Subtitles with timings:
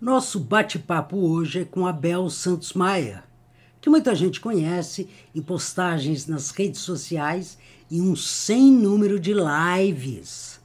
[0.00, 3.22] Nosso bate-papo hoje é com Abel Santos Maia,
[3.82, 7.58] que muita gente conhece em postagens nas redes sociais
[7.90, 10.58] e um sem número de lives.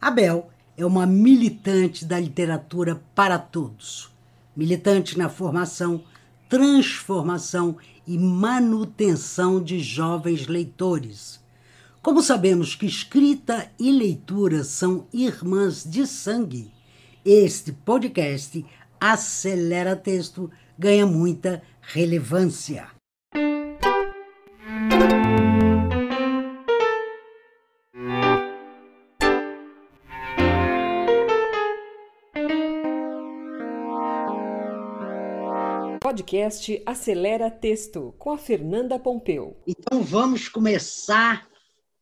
[0.00, 4.12] Abel é uma militante da literatura para todos,
[4.56, 6.04] militante na formação,
[6.48, 7.76] transformação
[8.06, 11.40] e manutenção de jovens leitores.
[12.00, 16.70] Como sabemos que escrita e leitura são irmãs de sangue,
[17.24, 18.64] este podcast
[19.00, 22.88] Acelera Texto ganha muita relevância.
[36.00, 39.62] Podcast Acelera Texto com a Fernanda Pompeu.
[39.66, 41.46] Então vamos começar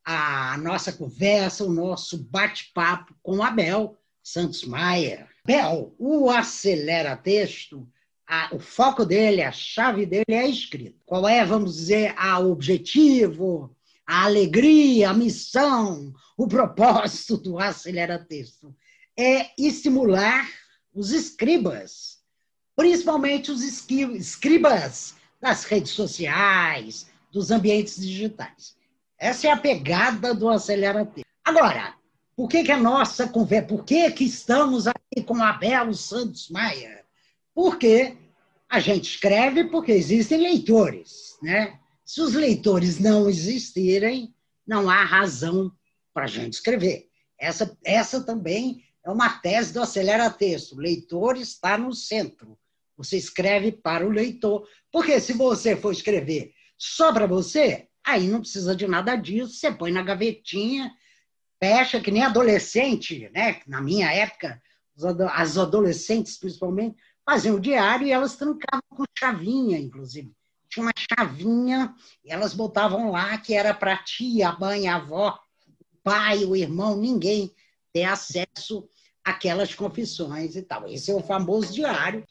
[0.05, 3.97] a nossa conversa, o nosso bate-papo com a Bel
[4.27, 5.29] Santos Maia.
[5.45, 7.89] Bel, o acelera texto,
[8.27, 10.99] a, o foco dele, a chave dele é a escrita.
[11.07, 13.73] Qual é, vamos dizer, o objetivo,
[14.05, 18.75] a alegria, a missão, o propósito do acelera texto?
[19.17, 20.45] É estimular
[20.93, 22.19] os escribas,
[22.75, 28.77] principalmente os escribas das redes sociais, dos ambientes digitais.
[29.17, 31.25] Essa é a pegada do acelera texto.
[31.45, 31.96] Agora,
[32.37, 37.03] por que, que a nossa conversa, por que, que estamos aqui com Abel Santos Maia?
[37.55, 38.15] Porque
[38.69, 41.81] a gente escreve porque existem leitores, né?
[42.05, 44.35] Se os leitores não existirem,
[44.67, 45.73] não há razão
[46.13, 47.09] para a gente escrever.
[47.39, 50.75] Essa, essa também é uma tese do Acelera Texto.
[50.75, 52.59] O leitor está no centro.
[52.97, 54.69] Você escreve para o leitor.
[54.93, 59.55] Porque se você for escrever só para você, aí não precisa de nada disso.
[59.55, 60.93] Você põe na gavetinha
[61.63, 63.61] fecha, que nem adolescente, né?
[63.67, 64.61] Na minha época,
[65.33, 70.33] as adolescentes, principalmente, faziam o diário e elas trancavam com chavinha, inclusive.
[70.69, 75.39] Tinha uma chavinha e elas botavam lá que era para tia, a mãe, a avó,
[75.93, 77.53] o pai, o irmão, ninguém
[77.93, 78.89] ter acesso
[79.25, 80.89] àquelas confissões e tal.
[80.89, 82.21] Esse é o famoso diário.
[82.21, 82.27] O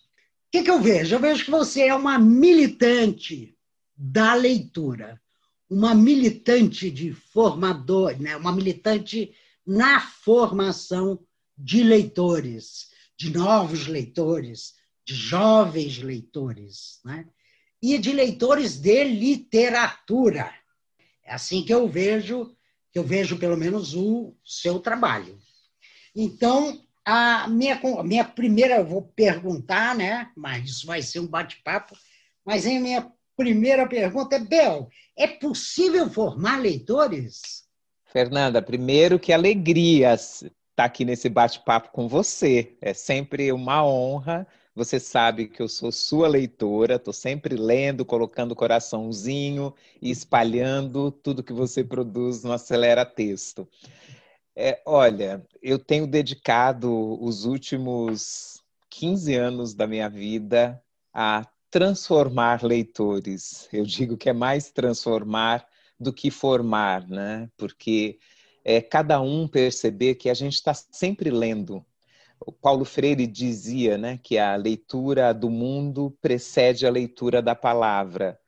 [0.51, 1.15] que, que eu vejo?
[1.15, 3.57] Eu vejo que você é uma militante
[3.97, 5.21] da leitura
[5.69, 8.35] uma militante de formador, né?
[8.35, 9.33] uma militante
[9.65, 11.19] na formação
[11.57, 17.27] de leitores, de novos leitores, de jovens leitores, né?
[17.81, 20.53] e de leitores de literatura.
[21.23, 22.55] É assim que eu vejo,
[22.91, 25.39] que eu vejo pelo menos o seu trabalho.
[26.15, 30.31] Então, a minha, a minha primeira, vou perguntar, né?
[30.35, 31.95] mas isso vai ser um bate-papo,
[32.45, 37.65] mas a minha primeira pergunta é, Bel, é possível formar leitores?
[38.05, 42.77] Fernanda, primeiro que alegria estar tá aqui nesse bate-papo com você.
[42.81, 44.47] É sempre uma honra.
[44.73, 51.43] Você sabe que eu sou sua leitora, estou sempre lendo, colocando coraçãozinho e espalhando tudo
[51.43, 53.67] que você produz no Acelera Texto.
[54.55, 60.81] É, olha, eu tenho dedicado os últimos 15 anos da minha vida
[61.13, 61.45] a
[61.75, 63.67] transformar leitores.
[63.73, 65.67] Eu digo que é mais transformar
[65.99, 67.49] do que formar, né?
[67.57, 68.17] Porque
[68.63, 71.85] é cada um perceber que a gente está sempre lendo.
[72.39, 78.39] O Paulo Freire dizia, né, que a leitura do mundo precede a leitura da palavra,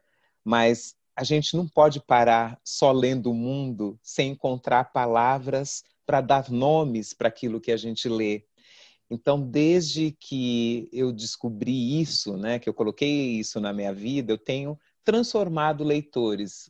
[0.41, 6.49] mas a gente não pode parar só lendo o mundo sem encontrar palavras para dar
[6.49, 8.45] nomes para aquilo que a gente lê.
[9.09, 14.37] Então, desde que eu descobri isso, né, que eu coloquei isso na minha vida, eu
[14.37, 16.69] tenho transformado leitores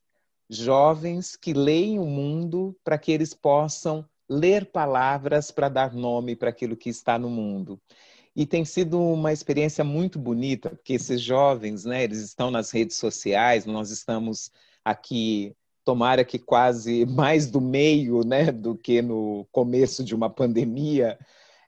[0.49, 6.49] jovens que leem o mundo para que eles possam ler palavras para dar nome para
[6.49, 7.81] aquilo que está no mundo.
[8.35, 12.97] E tem sido uma experiência muito bonita, porque esses jovens, né, eles estão nas redes
[12.97, 14.51] sociais, nós estamos
[14.85, 21.17] aqui, tomara que quase mais do meio, né, do que no começo de uma pandemia,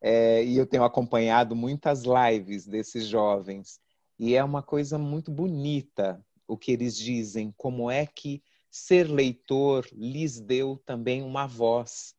[0.01, 3.79] é, e eu tenho acompanhado muitas lives desses jovens.
[4.17, 8.41] E é uma coisa muito bonita o que eles dizem, como é que
[8.71, 12.15] ser leitor lhes deu também uma voz.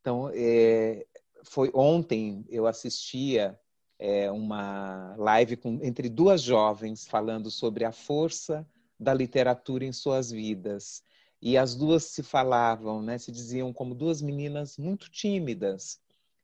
[0.00, 1.06] Então, é,
[1.44, 3.58] foi ontem eu assistia
[3.98, 8.66] é, uma live com, entre duas jovens falando sobre a força
[8.98, 11.02] da literatura em suas vidas.
[11.40, 15.98] E as duas se falavam, né, se diziam como duas meninas muito tímidas,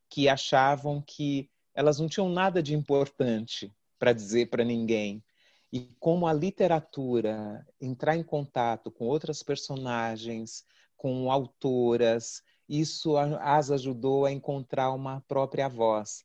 [0.08, 5.22] que achavam que elas não tinham nada de importante para dizer para ninguém.
[5.72, 10.64] E como a literatura entrar em contato com outras personagens,
[10.96, 16.24] com autoras, isso as ajudou a encontrar uma própria voz.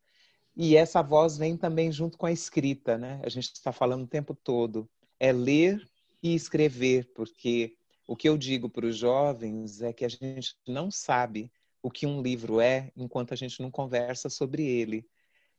[0.56, 3.20] E essa voz vem também junto com a escrita, né?
[3.24, 4.90] A gente está falando o tempo todo.
[5.20, 5.82] É ler
[6.22, 7.76] e escrever, porque
[8.08, 11.52] o que eu digo para os jovens é que a gente não sabe
[11.84, 15.06] o que um livro é enquanto a gente não conversa sobre ele.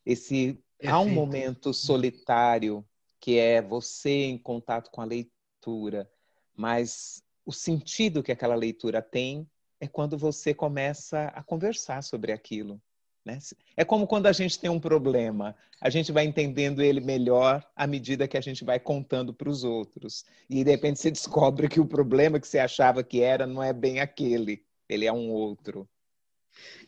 [0.05, 0.95] Esse Perfeito.
[0.95, 2.85] há um momento solitário
[3.21, 6.11] que é você em contato com a leitura,
[6.57, 9.49] mas o sentido que aquela leitura tem
[9.79, 12.81] é quando você começa a conversar sobre aquilo.
[13.25, 13.39] Né?
[13.77, 17.87] É como quando a gente tem um problema, a gente vai entendendo ele melhor à
[17.87, 20.25] medida que a gente vai contando para os outros.
[20.49, 23.73] E de repente você descobre que o problema que você achava que era não é
[23.73, 25.89] bem aquele, ele é um outro.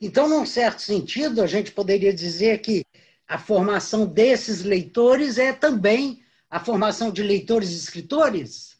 [0.00, 2.84] Então, num certo sentido, a gente poderia dizer que
[3.26, 8.76] a formação desses leitores é também a formação de leitores e escritores?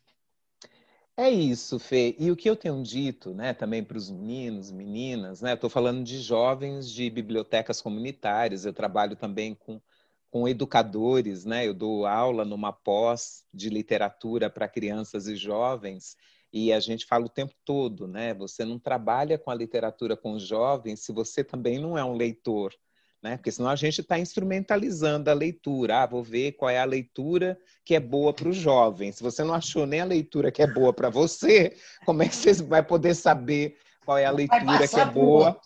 [1.19, 2.15] É isso, Fê.
[2.19, 5.55] E o que eu tenho dito, né, também para os meninos, meninas, né?
[5.55, 8.67] Estou falando de jovens de bibliotecas comunitárias.
[8.67, 9.81] Eu trabalho também com,
[10.31, 11.67] com educadores, né?
[11.67, 16.17] Eu dou aula numa pós de literatura para crianças e jovens.
[16.59, 18.33] E a gente fala o tempo todo, né?
[18.35, 22.73] Você não trabalha com a literatura com jovens se você também não é um leitor
[23.23, 23.37] né?
[23.37, 26.03] Porque senão a gente está instrumentalizando a leitura.
[26.03, 29.11] Ah, vou ver qual é a leitura que é boa para o jovem.
[29.11, 32.37] Se você não achou nem a leitura que é boa para você, como é que
[32.37, 35.61] você vai poder saber qual é a leitura que é boa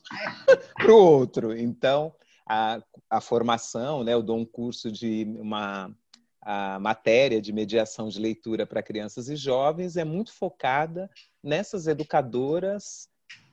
[0.74, 1.56] para o outro?
[1.56, 2.14] Então,
[2.48, 4.14] a, a formação, né?
[4.14, 5.94] Eu dou um curso de uma
[6.42, 11.10] a matéria de mediação de leitura para crianças e jovens é muito focada
[11.42, 13.08] nessas educadoras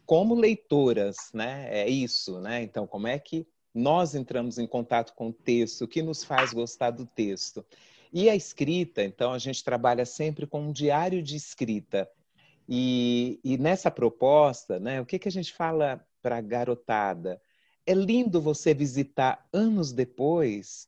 [0.05, 1.67] como leitoras, né?
[1.69, 2.63] É isso, né?
[2.63, 3.45] Então, como é que
[3.77, 7.63] nós entramos em contato com o texto, o que nos faz gostar do texto.
[8.11, 12.09] E a escrita, então, a gente trabalha sempre com um diário de escrita.
[12.67, 17.39] E, e nessa proposta, né, o que, que a gente fala para a garotada?
[17.85, 20.87] É lindo você visitar anos depois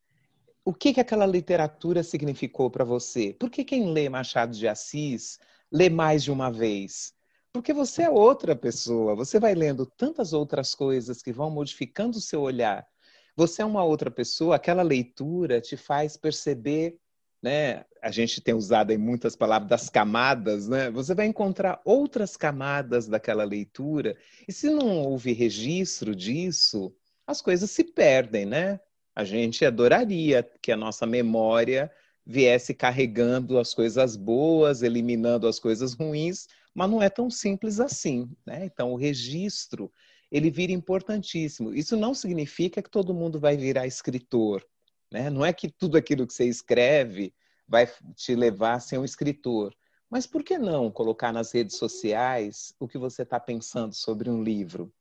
[0.69, 3.33] o que, que aquela literatura significou para você.
[3.33, 5.39] Por que quem lê Machado de Assis
[5.71, 7.11] lê mais de uma vez?
[7.51, 12.21] Porque você é outra pessoa, você vai lendo tantas outras coisas que vão modificando o
[12.21, 12.87] seu olhar.
[13.35, 16.99] Você é uma outra pessoa, aquela leitura te faz perceber,
[17.41, 17.83] né?
[17.99, 20.91] A gente tem usado aí muitas palavras das camadas, né?
[20.91, 24.15] Você vai encontrar outras camadas daquela leitura,
[24.47, 26.95] e se não houve registro disso,
[27.25, 28.79] as coisas se perdem, né?
[29.15, 31.91] A gente adoraria que a nossa memória
[32.25, 38.29] viesse carregando as coisas boas, eliminando as coisas ruins, mas não é tão simples assim,
[38.45, 38.65] né?
[38.65, 39.91] Então, o registro,
[40.31, 41.73] ele vira importantíssimo.
[41.73, 44.63] Isso não significa que todo mundo vai virar escritor,
[45.11, 45.29] né?
[45.29, 47.33] Não é que tudo aquilo que você escreve
[47.67, 49.73] vai te levar a ser um escritor.
[50.09, 54.43] Mas por que não colocar nas redes sociais o que você está pensando sobre um
[54.43, 54.91] livro?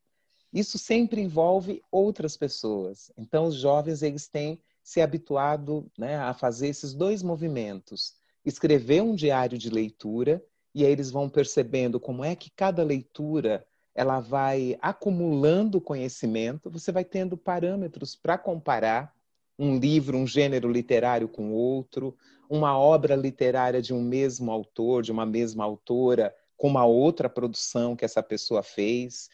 [0.53, 3.13] Isso sempre envolve outras pessoas.
[3.17, 8.15] Então, os jovens eles têm se habituado né, a fazer esses dois movimentos:
[8.45, 10.43] escrever um diário de leitura
[10.75, 16.93] e aí eles vão percebendo como é que cada leitura ela vai acumulando conhecimento, você
[16.93, 19.13] vai tendo parâmetros para comparar
[19.59, 22.17] um livro, um gênero literário com outro,
[22.49, 27.97] uma obra literária de um mesmo autor, de uma mesma autora, com uma outra produção
[27.97, 29.29] que essa pessoa fez.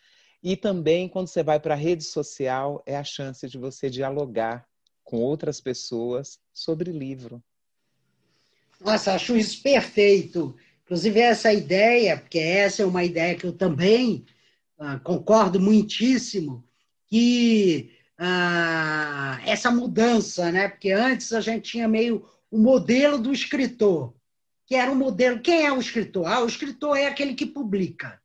[0.44, 4.69] E também, quando você vai para a rede social, é a chance de você dialogar
[5.02, 7.43] com outras pessoas sobre livro.
[8.78, 10.54] Nossa, acho isso perfeito.
[10.85, 14.26] Inclusive, essa ideia, porque essa é uma ideia que eu também
[14.78, 16.62] ah, concordo muitíssimo,
[17.07, 20.69] que ah, essa mudança, né?
[20.69, 24.14] Porque antes a gente tinha meio o modelo do escritor,
[24.66, 25.40] que era um modelo.
[25.40, 26.26] Quem é o escritor?
[26.26, 28.23] Ah, o escritor é aquele que publica.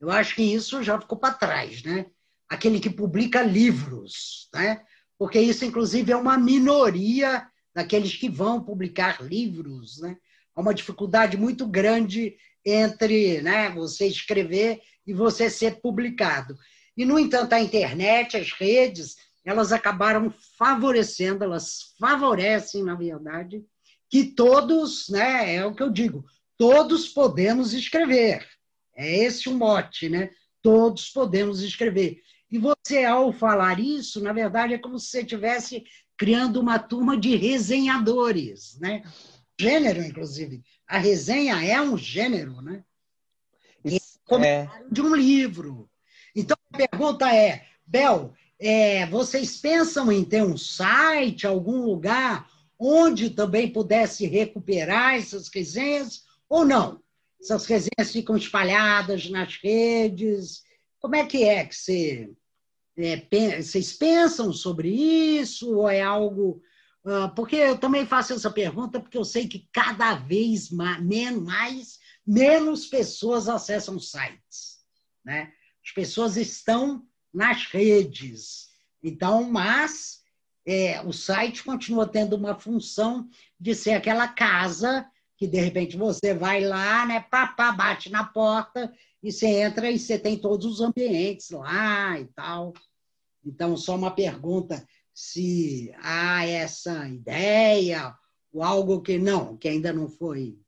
[0.00, 2.06] Eu acho que isso já ficou para trás, né?
[2.48, 4.82] Aquele que publica livros, né?
[5.18, 10.16] Porque isso, inclusive, é uma minoria daqueles que vão publicar livros, né?
[10.54, 16.56] há uma dificuldade muito grande entre né, você escrever e você ser publicado.
[16.96, 23.64] E, no entanto, a internet, as redes, elas acabaram favorecendo, elas favorecem, na verdade,
[24.08, 26.24] que todos, né, é o que eu digo,
[26.58, 28.46] todos podemos escrever.
[29.00, 30.30] É esse o mote, né?
[30.62, 32.20] Todos podemos escrever.
[32.50, 35.84] E você, ao falar isso, na verdade, é como se você estivesse
[36.16, 39.02] criando uma turma de resenhadores, né?
[39.60, 40.62] gênero, inclusive.
[40.86, 42.82] A resenha é um gênero, né?
[44.44, 45.88] é de um livro.
[46.34, 53.30] Então, a pergunta é, Bel, é, vocês pensam em ter um site, algum lugar onde
[53.30, 57.00] também pudesse recuperar essas resenhas ou não?
[57.40, 60.62] Essas resenhas ficam espalhadas nas redes?
[60.98, 62.30] Como é que é que você
[62.96, 66.62] é, vocês pensam sobre isso ou é algo
[67.04, 72.86] uh, porque eu também faço essa pergunta porque eu sei que cada vez mais, menos
[72.86, 74.80] pessoas acessam sites,
[75.24, 75.52] né?
[75.82, 78.68] As pessoas estão nas redes,
[79.02, 80.20] então, mas
[80.66, 83.28] é, o site continua tendo uma função
[83.58, 85.08] de ser aquela casa
[85.40, 88.92] que de repente você vai lá, né, papá, bate na porta
[89.22, 92.74] e você entra e você tem todos os ambientes lá e tal.
[93.42, 98.14] Então, só uma pergunta se há essa ideia
[98.52, 100.58] ou algo que não, que ainda não foi.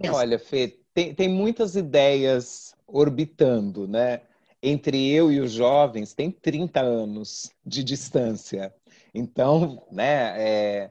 [0.00, 0.18] Pensado.
[0.18, 4.22] Olha, Fê, tem, tem muitas ideias orbitando, né?
[4.60, 8.74] Entre eu e os jovens tem 30 anos de distância.
[9.14, 10.90] Então, né, é,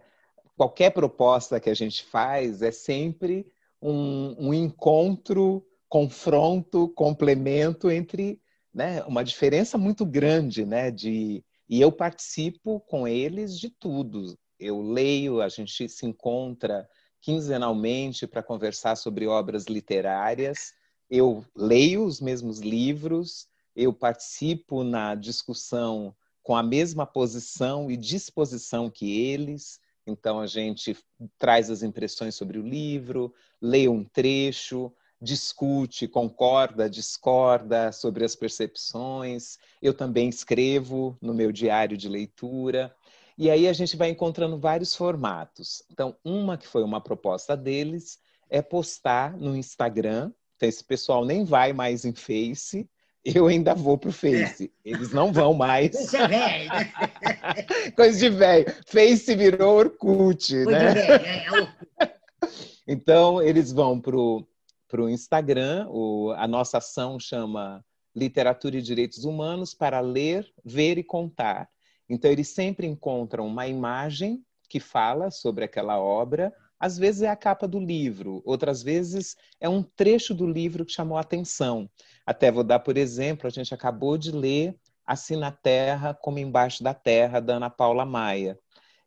[0.59, 3.49] qualquer proposta que a gente faz é sempre
[3.81, 8.41] um, um encontro, confronto, complemento entre
[8.73, 10.91] né, uma diferença muito grande, né?
[10.91, 14.37] De, e eu participo com eles de tudo.
[14.59, 16.85] Eu leio, a gente se encontra
[17.21, 20.73] quinzenalmente para conversar sobre obras literárias.
[21.09, 26.13] Eu leio os mesmos livros, eu participo na discussão
[26.43, 29.79] com a mesma posição e disposição que eles.
[30.09, 30.97] Então, a gente
[31.37, 39.57] traz as impressões sobre o livro, lê um trecho, discute, concorda, discorda sobre as percepções.
[39.81, 42.93] Eu também escrevo no meu diário de leitura.
[43.37, 45.83] E aí a gente vai encontrando vários formatos.
[45.91, 50.31] Então, uma que foi uma proposta deles é postar no Instagram.
[50.55, 52.89] Então, esse pessoal nem vai mais em Face,
[53.23, 54.71] eu ainda vou pro Face.
[54.85, 54.89] É.
[54.89, 55.93] Eles não vão mais.
[55.93, 56.69] Isso é velho.
[56.69, 57.91] Né?
[57.95, 58.65] Coisa de velho.
[58.87, 60.93] Face virou Orkut, Coisa né?
[60.93, 61.55] De velho.
[61.99, 62.13] É, é
[62.87, 64.47] então, eles vão pro,
[64.87, 65.87] pro Instagram.
[65.89, 67.83] O, a nossa ação chama
[68.15, 71.69] Literatura e Direitos Humanos para ler, ver e contar.
[72.09, 76.53] Então, eles sempre encontram uma imagem que fala sobre aquela obra.
[76.79, 80.93] Às vezes é a capa do livro, outras vezes é um trecho do livro que
[80.93, 81.89] chamou a atenção.
[82.25, 84.75] Até vou dar por exemplo, a gente acabou de ler
[85.09, 88.59] Assim na Terra como Embaixo da Terra, da Ana Paula Maia.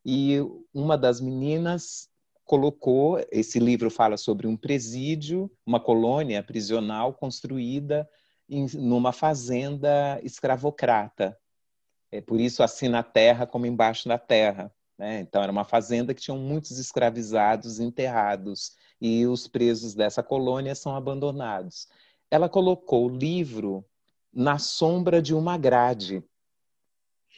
[0.05, 0.39] E
[0.75, 2.09] uma das meninas
[2.45, 8.09] colocou, esse livro fala sobre um presídio, uma colônia prisional construída
[8.49, 11.39] em, numa fazenda escravocrata.
[12.11, 14.75] É por isso assim na terra como embaixo da terra.
[14.99, 15.21] Né?
[15.21, 20.95] Então era uma fazenda que tinha muitos escravizados enterrados e os presos dessa colônia são
[20.95, 21.89] abandonados
[22.33, 23.85] ela colocou o livro
[24.33, 26.25] na sombra de uma grade.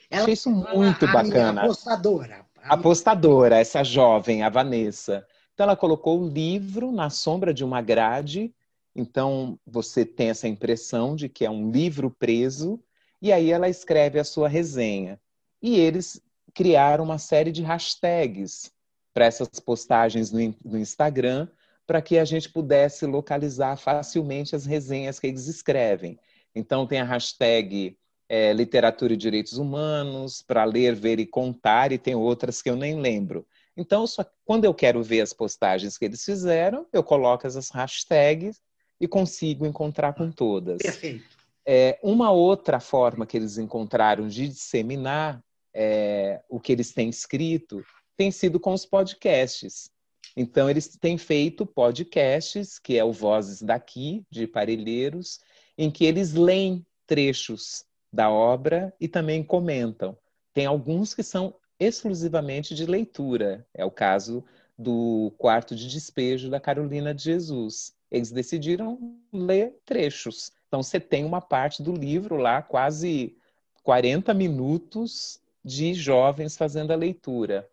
[0.09, 1.63] Ela, Achei isso muito a, bacana.
[1.63, 2.47] A apostadora.
[2.63, 5.27] A apostadora, essa jovem, a Vanessa.
[5.53, 8.55] Então, ela colocou o livro na sombra de uma grade.
[8.95, 12.81] Então, você tem essa impressão de que é um livro preso.
[13.21, 15.21] E aí, ela escreve a sua resenha.
[15.61, 16.23] E eles
[16.55, 18.73] criaram uma série de hashtags
[19.13, 21.49] para essas postagens no, no Instagram
[21.87, 26.19] para que a gente pudesse localizar facilmente as resenhas que eles escrevem.
[26.55, 27.97] Então, tem a hashtag
[28.29, 32.77] é, Literatura e Direitos Humanos, para ler, ver e contar, e tem outras que eu
[32.77, 33.47] nem lembro.
[33.77, 38.61] Então, só, quando eu quero ver as postagens que eles fizeram, eu coloco essas hashtags
[39.01, 40.79] e consigo encontrar com todas.
[40.79, 41.37] Perfeito.
[41.67, 45.43] É, uma outra forma que eles encontraram de disseminar
[45.75, 47.85] é, o que eles têm escrito
[48.17, 49.91] tem sido com os podcasts.
[50.37, 55.41] Então, eles têm feito podcasts, que é o Vozes daqui, de Parelheiros,
[55.77, 60.17] em que eles leem trechos da obra e também comentam.
[60.53, 63.67] Tem alguns que são exclusivamente de leitura.
[63.75, 64.45] É o caso
[64.79, 67.93] do Quarto de Despejo da Carolina de Jesus.
[68.11, 70.53] Eles decidiram ler trechos.
[70.69, 73.37] Então, você tem uma parte do livro lá, quase
[73.83, 77.69] 40 minutos de jovens fazendo a leitura.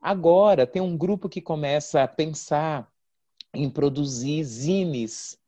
[0.00, 2.90] Agora tem um grupo que começa a pensar
[3.52, 5.38] em produzir zines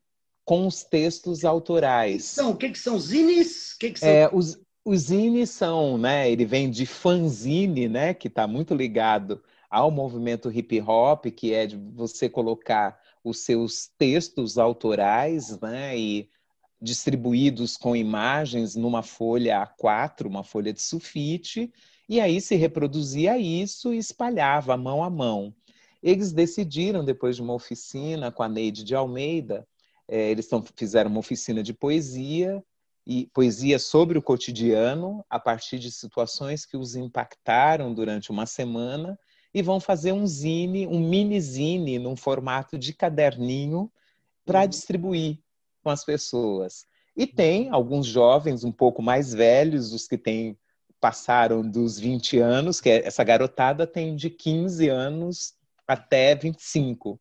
[0.43, 2.25] com os textos autorais.
[2.25, 3.73] São, o que, que são zines?
[3.73, 4.09] Que que são?
[4.09, 6.29] É, os, os zines são, né?
[6.29, 8.13] Ele vem de fanzine, né?
[8.13, 13.89] Que está muito ligado ao movimento hip hop, que é de você colocar os seus
[13.97, 15.97] textos autorais, né?
[15.97, 16.29] E
[16.81, 21.71] distribuídos com imagens numa folha A4, uma folha de sulfite,
[22.09, 25.53] e aí se reproduzia isso e espalhava mão a mão.
[26.01, 29.67] Eles decidiram, depois de uma oficina com a Neide de Almeida,
[30.07, 32.63] é, eles tão, fizeram uma oficina de poesia,
[33.05, 39.17] e poesia sobre o cotidiano, a partir de situações que os impactaram durante uma semana,
[39.53, 43.91] e vão fazer um zine, um mini zine, num formato de caderninho,
[44.45, 44.67] para uhum.
[44.67, 45.39] distribuir
[45.83, 46.85] com as pessoas.
[47.15, 50.57] E tem alguns jovens um pouco mais velhos, os que têm
[50.99, 55.55] passaram dos 20 anos, que é, essa garotada tem de 15 anos
[55.87, 57.19] até 25.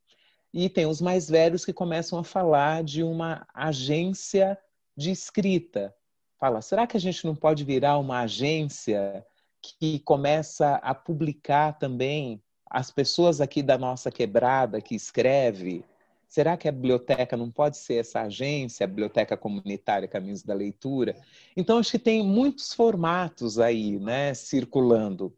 [0.53, 4.59] E tem os mais velhos que começam a falar de uma agência
[4.97, 5.95] de escrita.
[6.39, 9.25] Fala, será que a gente não pode virar uma agência
[9.63, 15.85] que começa a publicar também as pessoas aqui da nossa quebrada que escreve?
[16.31, 21.17] Será que a biblioteca não pode ser essa agência, a biblioteca comunitária Caminhos da Leitura?
[21.57, 25.37] Então acho que tem muitos formatos aí, né, circulando.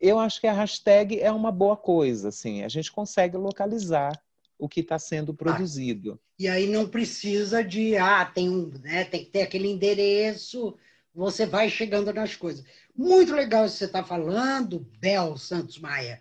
[0.00, 4.18] Eu acho que a hashtag é uma boa coisa, assim, a gente consegue localizar
[4.58, 6.18] o que está sendo produzido.
[6.18, 10.74] Ah, e aí não precisa de, ah, tem, um, né, tem que ter aquele endereço,
[11.14, 12.64] você vai chegando nas coisas.
[12.96, 16.18] Muito legal isso que você está falando, Bel Santos Maia,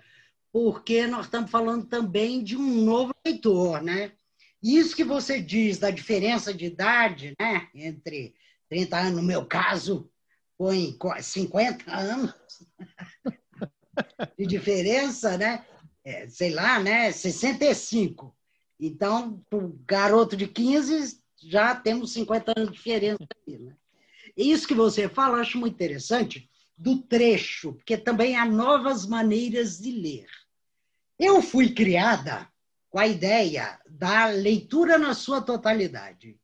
[0.52, 4.12] porque nós estamos falando também de um novo leitor, né?
[4.62, 8.36] Isso que você diz da diferença de idade, né, entre
[8.68, 10.12] 30 anos, no meu caso,
[10.58, 12.34] foi 50 anos
[14.38, 15.66] de diferença, né?
[16.04, 17.12] É, sei lá, né?
[17.12, 18.36] 65.
[18.80, 23.76] Então, para o garoto de 15, já temos 50 anos de diferença aí, né?
[24.36, 29.78] Isso que você fala, eu acho muito interessante, do trecho, porque também há novas maneiras
[29.78, 30.28] de ler.
[31.20, 32.48] Eu fui criada
[32.90, 36.40] com a ideia da leitura na sua totalidade.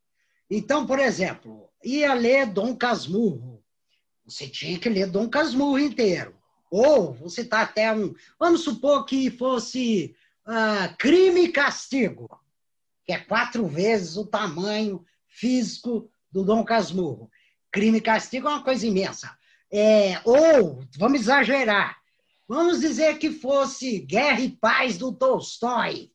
[0.50, 3.64] Então, por exemplo, ia ler Dom Casmurro.
[4.26, 6.36] Você tinha que ler Dom Casmurro inteiro.
[6.70, 8.14] Ou você está até um.
[8.38, 10.16] Vamos supor que fosse
[10.46, 12.28] uh, Crime e Castigo,
[13.06, 17.32] que é quatro vezes o tamanho físico do Dom Casmurro.
[17.72, 19.38] Crime e Castigo é uma coisa imensa.
[19.72, 21.98] É, ou, vamos exagerar,
[22.48, 26.12] vamos dizer que fosse Guerra e Paz do Tolstói.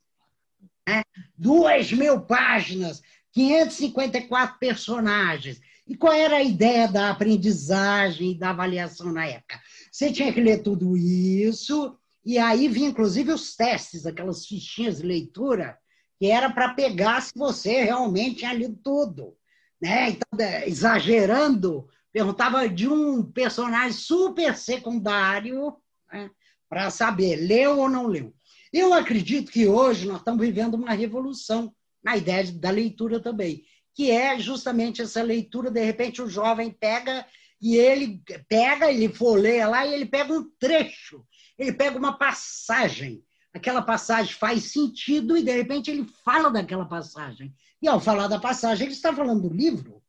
[0.89, 1.03] Né?
[1.37, 5.61] Duas mil páginas, 554 personagens.
[5.87, 9.61] E qual era a ideia da aprendizagem e da avaliação na época?
[9.91, 15.07] Você tinha que ler tudo isso, e aí vinha inclusive os testes, aquelas fichinhas de
[15.07, 15.77] leitura,
[16.19, 19.35] que era para pegar se você realmente tinha lido tudo.
[19.81, 20.11] Né?
[20.11, 20.29] Então,
[20.67, 25.75] exagerando, perguntava de um personagem super secundário
[26.13, 26.31] né?
[26.69, 28.35] para saber, leu ou não leu.
[28.73, 34.11] Eu acredito que hoje nós estamos vivendo uma revolução na ideia da leitura também, que
[34.11, 37.27] é justamente essa leitura, de repente o jovem pega
[37.61, 41.25] e ele pega, ele folheia lá e ele pega um trecho,
[41.59, 43.23] ele pega uma passagem.
[43.53, 47.53] Aquela passagem faz sentido e, de repente, ele fala daquela passagem.
[47.83, 50.01] E, ao falar da passagem, ele está falando do livro.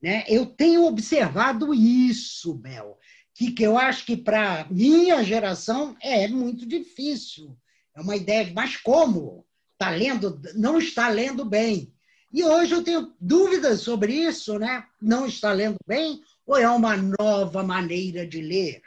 [0.00, 0.24] Né?
[0.28, 2.98] Eu tenho observado isso, Bel,
[3.36, 7.54] que, que eu acho que, para minha geração, é muito difícil.
[7.94, 9.44] É uma ideia, mas como?
[9.74, 11.92] Está lendo, não está lendo bem.
[12.32, 14.86] E hoje eu tenho dúvidas sobre isso, né?
[15.00, 18.80] Não está lendo bem ou é uma nova maneira de ler?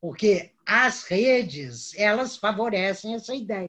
[0.00, 3.68] Porque as redes, elas favorecem essa ideia.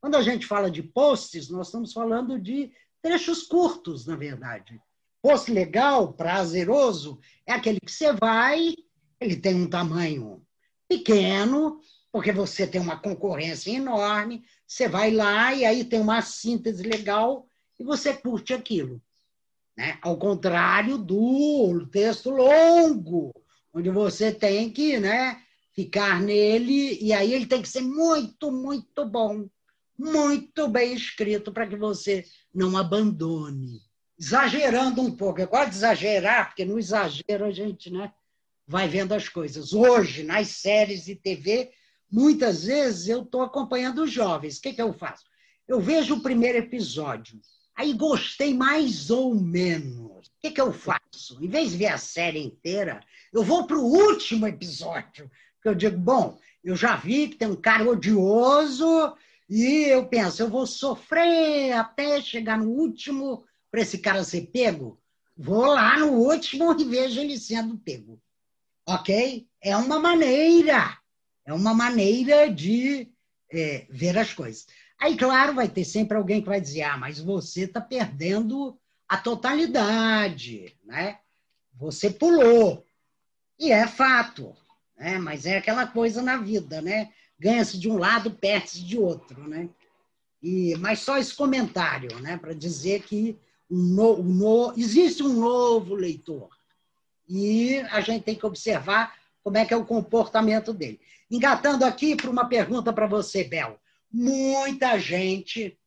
[0.00, 4.80] Quando a gente fala de posts, nós estamos falando de trechos curtos, na verdade.
[5.22, 8.74] Post legal, prazeroso, é aquele que você vai,
[9.20, 10.42] ele tem um tamanho
[10.88, 16.82] pequeno, porque você tem uma concorrência enorme, você vai lá e aí tem uma síntese
[16.82, 17.46] legal
[17.78, 19.00] e você curte aquilo.
[19.76, 19.98] Né?
[20.02, 23.32] Ao contrário do texto longo,
[23.72, 25.40] onde você tem que né,
[25.72, 29.48] ficar nele, e aí ele tem que ser muito, muito bom,
[29.96, 33.80] muito bem escrito para que você não abandone.
[34.18, 38.12] Exagerando um pouco, gosto de exagerar, porque no exagero a gente né,
[38.68, 39.72] vai vendo as coisas.
[39.72, 41.72] Hoje, nas séries de TV,
[42.08, 44.58] muitas vezes eu estou acompanhando os jovens.
[44.58, 45.24] O que, que eu faço?
[45.66, 47.40] Eu vejo o primeiro episódio
[47.78, 50.26] Aí gostei mais ou menos.
[50.26, 51.38] O que, que eu faço?
[51.40, 52.98] Em vez de ver a série inteira,
[53.32, 55.30] eu vou para o último episódio.
[55.62, 59.14] Que eu digo, bom, eu já vi que tem um cara odioso
[59.48, 65.00] e eu penso, eu vou sofrer até chegar no último para esse cara ser pego.
[65.36, 68.20] Vou lá no último e vejo ele sendo pego.
[68.88, 69.46] Ok?
[69.60, 70.96] É uma maneira.
[71.44, 73.06] É uma maneira de
[73.52, 74.66] é, ver as coisas.
[74.98, 79.18] Aí, claro, vai ter sempre alguém que vai dizer: ah, mas você está perdendo a
[79.18, 81.18] totalidade, né?
[81.74, 82.82] Você pulou.
[83.58, 84.56] E é fato,
[84.96, 85.18] né?
[85.18, 87.12] mas é aquela coisa na vida, né?
[87.38, 89.68] Ganha-se de um lado, perde-se de outro, né?
[90.42, 92.38] E, mas só esse comentário, né?
[92.38, 93.38] Para dizer que
[93.70, 96.57] um no, um no, existe um novo leitor.
[97.28, 101.00] E a gente tem que observar como é que é o comportamento dele.
[101.30, 103.78] Engatando aqui para uma pergunta para você, Bel
[104.12, 105.78] muita gente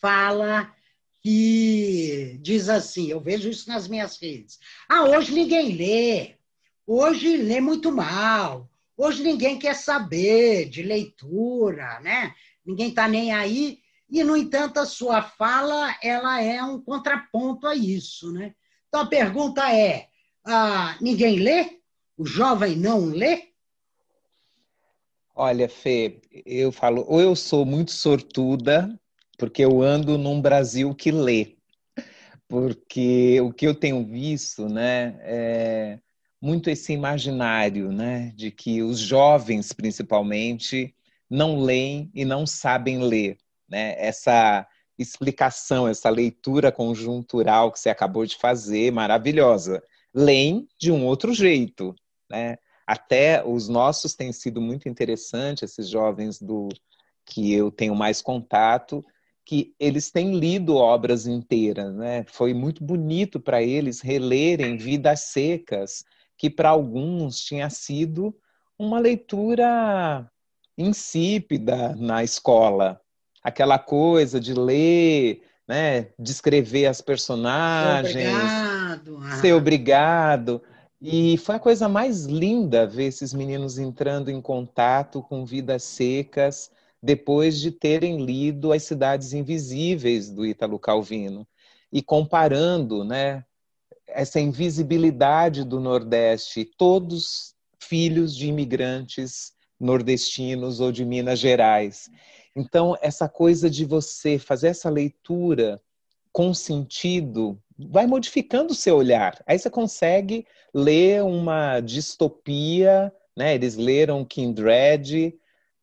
[0.00, 0.72] fala
[1.20, 4.58] que diz assim, eu vejo isso nas minhas redes.
[4.88, 6.34] Ah, hoje ninguém lê.
[6.86, 8.68] Hoje lê muito mal.
[8.96, 12.34] Hoje ninguém quer saber de leitura, né?
[12.64, 13.80] Ninguém está nem aí.
[14.10, 18.54] E, no entanto, a sua fala ela é um contraponto a isso, né?
[18.88, 20.08] Então, a pergunta é,
[20.44, 21.78] ah, ninguém lê?
[22.16, 23.48] O jovem não lê?
[25.34, 28.98] Olha, Fê, eu falo, ou eu sou muito sortuda,
[29.36, 31.56] porque eu ando num Brasil que lê.
[32.46, 35.98] Porque o que eu tenho visto, né, é
[36.40, 40.94] muito esse imaginário, né, de que os jovens, principalmente,
[41.28, 43.94] não leem e não sabem ler, né?
[43.98, 49.82] Essa explicação, essa leitura conjuntural que você acabou de fazer, maravilhosa.
[50.14, 51.94] Leem de um outro jeito,
[52.30, 52.56] né?
[52.86, 56.68] Até os nossos têm sido muito interessantes, esses jovens do
[57.24, 59.04] que eu tenho mais contato,
[59.44, 62.24] que eles têm lido obras inteiras, né?
[62.28, 66.04] Foi muito bonito para eles relerem Vidas Secas,
[66.36, 68.34] que para alguns tinha sido
[68.78, 70.30] uma leitura
[70.76, 73.00] insípida na escola,
[73.42, 79.40] aquela coisa de ler, né, descrever as personagens, ser obrigado.
[79.40, 80.62] Ser obrigado.
[81.00, 86.70] E foi a coisa mais linda ver esses meninos entrando em contato com vidas secas
[87.02, 91.46] depois de terem lido As Cidades Invisíveis do Ítalo Calvino
[91.92, 93.44] e comparando, né,
[94.06, 102.08] essa invisibilidade do Nordeste, todos filhos de imigrantes nordestinos ou de Minas Gerais.
[102.56, 105.80] Então, essa coisa de você fazer essa leitura
[106.32, 109.42] com sentido vai modificando o seu olhar.
[109.46, 113.54] Aí você consegue ler uma distopia, né?
[113.54, 115.34] Eles leram Kindred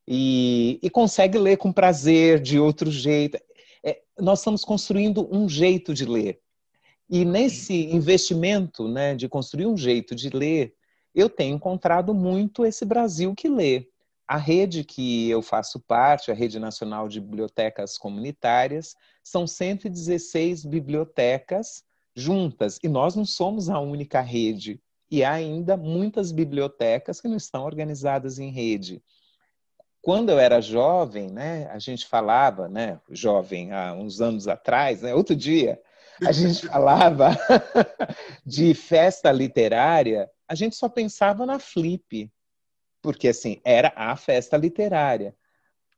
[0.07, 3.37] e, e consegue ler com prazer, de outro jeito.
[3.83, 6.39] É, nós estamos construindo um jeito de ler.
[7.09, 10.73] E nesse investimento né, de construir um jeito de ler,
[11.13, 13.87] eu tenho encontrado muito esse Brasil que lê.
[14.31, 21.83] A rede que eu faço parte, a Rede Nacional de Bibliotecas Comunitárias, são 116 bibliotecas
[22.15, 27.35] juntas, e nós não somos a única rede, e há ainda muitas bibliotecas que não
[27.35, 29.03] estão organizadas em rede.
[30.01, 35.13] Quando eu era jovem, né, a gente falava, né, jovem há uns anos atrás, né,
[35.13, 35.77] outro dia,
[36.25, 37.37] a gente falava
[38.45, 42.31] de festa literária, a gente só pensava na Flip,
[43.01, 45.35] porque assim, era a festa literária.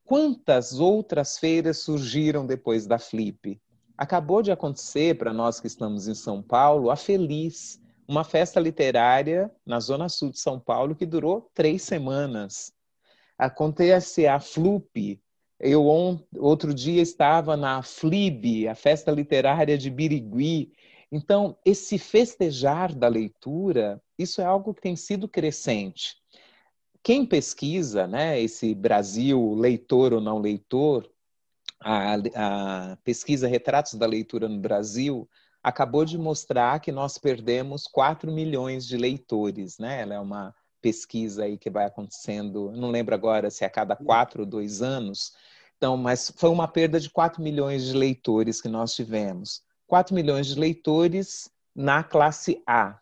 [0.06, 3.60] Quantas outras feiras surgiram depois da Flip?
[3.98, 9.52] Acabou de acontecer para nós que estamos em São Paulo a Feliz, uma festa literária
[9.66, 12.74] na zona sul de São Paulo que durou três semanas.
[13.38, 15.20] Acontece a Flup.
[15.60, 15.86] Eu
[16.38, 20.74] outro dia estava na Flib, a festa literária de Birigui.
[21.10, 26.23] Então, esse festejar da leitura, isso é algo que tem sido crescente.
[27.04, 31.12] Quem pesquisa, né, esse Brasil leitor ou não leitor,
[31.80, 35.30] a, a pesquisa Retratos da Leitura no Brasil
[35.62, 40.02] acabou de mostrar que nós perdemos 4 milhões de leitores, né?
[40.02, 43.96] Ela é uma pesquisa aí que vai acontecendo, não lembro agora se é a cada
[43.96, 45.34] quatro ou dois anos,
[45.78, 49.62] então, mas foi uma perda de 4 milhões de leitores que nós tivemos.
[49.88, 53.00] 4 milhões de leitores na classe A.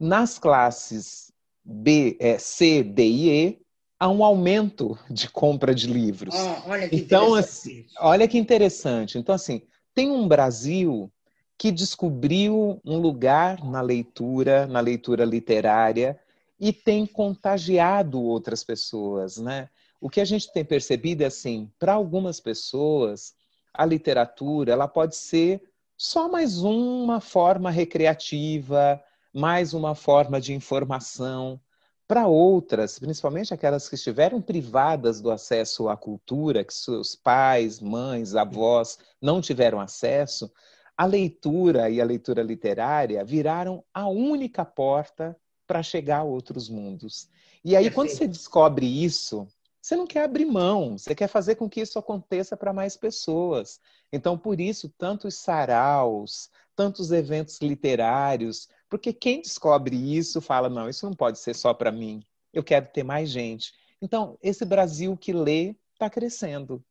[0.00, 1.31] Nas classes
[1.64, 3.62] B, é, C, D e E,
[3.98, 6.34] há um aumento de compra de livros.
[6.34, 9.18] Oh, olha que então, assim, olha que interessante.
[9.18, 9.62] Então, assim,
[9.94, 11.10] tem um Brasil
[11.56, 16.18] que descobriu um lugar na leitura, na leitura literária,
[16.58, 19.68] e tem contagiado outras pessoas, né?
[20.00, 23.34] O que a gente tem percebido é assim, para algumas pessoas,
[23.72, 25.62] a literatura ela pode ser
[25.96, 29.00] só mais uma forma recreativa,
[29.32, 31.60] mais uma forma de informação.
[32.06, 38.34] Para outras, principalmente aquelas que estiveram privadas do acesso à cultura, que seus pais, mães,
[38.34, 40.52] avós não tiveram acesso,
[40.96, 47.28] a leitura e a leitura literária viraram a única porta para chegar a outros mundos.
[47.64, 49.48] E aí, quando você descobre isso,
[49.80, 53.80] você não quer abrir mão, você quer fazer com que isso aconteça para mais pessoas.
[54.12, 61.06] Então, por isso, tantos saraus, tantos eventos literários, porque quem descobre isso fala: não, isso
[61.06, 63.72] não pode ser só para mim, eu quero ter mais gente.
[64.02, 66.84] Então, esse Brasil que lê está crescendo.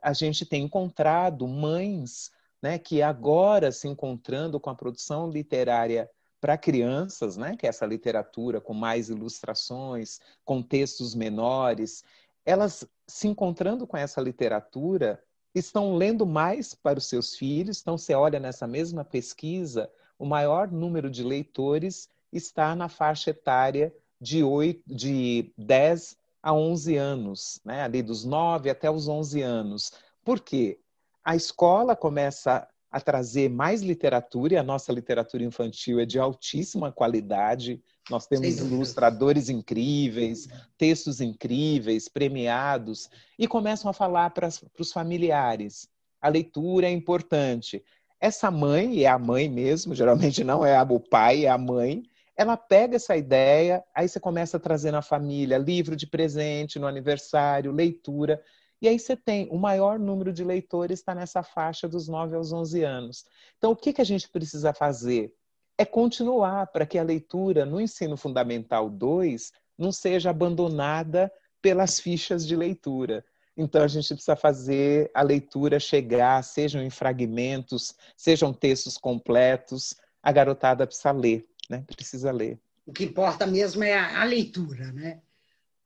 [0.00, 2.30] A gente tem encontrado mães
[2.62, 6.08] né, que agora se encontrando com a produção literária
[6.40, 12.04] para crianças, né, que é essa literatura com mais ilustrações, com textos menores,
[12.46, 15.20] elas se encontrando com essa literatura
[15.52, 17.80] estão lendo mais para os seus filhos.
[17.80, 23.90] Então, você olha nessa mesma pesquisa, o maior número de leitores está na faixa etária
[24.20, 27.82] de, 8, de 10 a 11 anos, né?
[27.82, 29.92] ali dos 9 até os 11 anos.
[30.22, 30.78] Por quê?
[31.24, 36.92] A escola começa a trazer mais literatura, e a nossa literatura infantil é de altíssima
[36.92, 37.80] qualidade.
[38.10, 45.88] Nós temos ilustradores incríveis, textos incríveis, premiados, e começam a falar para os familiares.
[46.20, 47.82] A leitura é importante.
[48.20, 52.02] Essa mãe, e é a mãe mesmo, geralmente não é o pai, é a mãe,
[52.36, 56.86] ela pega essa ideia, aí você começa a trazer na família livro de presente no
[56.86, 58.42] aniversário, leitura,
[58.80, 62.52] e aí você tem o maior número de leitores está nessa faixa dos 9 aos
[62.52, 63.26] 11 anos.
[63.58, 65.34] Então, o que, que a gente precisa fazer?
[65.76, 71.30] É continuar para que a leitura no ensino fundamental 2 não seja abandonada
[71.60, 73.24] pelas fichas de leitura.
[73.60, 79.94] Então, a gente precisa fazer a leitura chegar, sejam em fragmentos, sejam textos completos.
[80.22, 81.84] A garotada precisa ler, né?
[81.86, 82.58] Precisa ler.
[82.86, 85.20] O que importa mesmo é a, a leitura, né?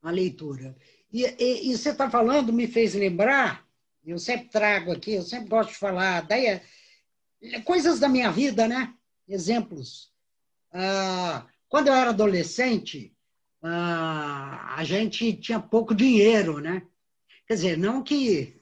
[0.01, 0.77] A leitura.
[1.13, 3.67] E, e, e você está falando, me fez lembrar,
[4.07, 6.63] eu sempre trago aqui, eu sempre gosto de falar, daí é,
[7.43, 8.95] é coisas da minha vida, né?
[9.27, 10.13] Exemplos.
[10.73, 13.13] Ah, quando eu era adolescente,
[13.61, 16.87] ah, a gente tinha pouco dinheiro, né?
[17.47, 18.61] Quer dizer, não que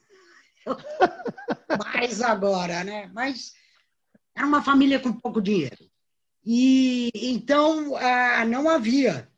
[1.79, 3.09] mais agora, né?
[3.13, 3.53] Mas
[4.35, 5.89] era uma família com pouco dinheiro.
[6.45, 9.29] E então ah, não havia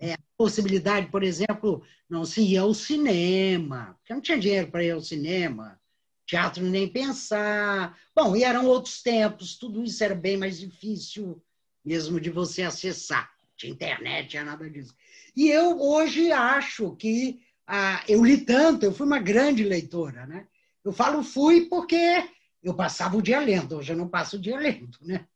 [0.00, 4.92] é, possibilidade, por exemplo, não se ia ao cinema, porque não tinha dinheiro para ir
[4.92, 5.78] ao cinema,
[6.26, 7.98] teatro nem pensar.
[8.14, 11.42] Bom, e eram outros tempos, tudo isso era bem mais difícil
[11.84, 13.30] mesmo de você acessar.
[13.56, 14.94] Tinha internet, tinha nada disso.
[15.34, 20.46] E eu hoje acho que ah, eu li tanto, eu fui uma grande leitora, né?
[20.82, 22.26] Eu falo fui porque
[22.62, 25.26] eu passava o dia lendo, hoje eu não passo o dia lendo, né?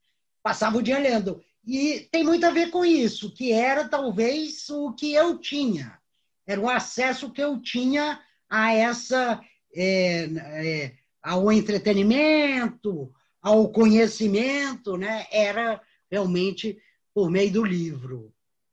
[0.42, 1.42] Passava o dia lendo.
[1.62, 6.00] E tem muito a ver com isso, que era talvez o que eu tinha,
[6.46, 8.18] era o acesso que eu tinha
[8.48, 9.38] a essa
[9.76, 15.26] é, é, ao entretenimento, ao conhecimento, né?
[15.30, 16.78] Era realmente
[17.12, 18.32] por meio do livro,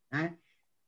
[0.09, 0.38] né?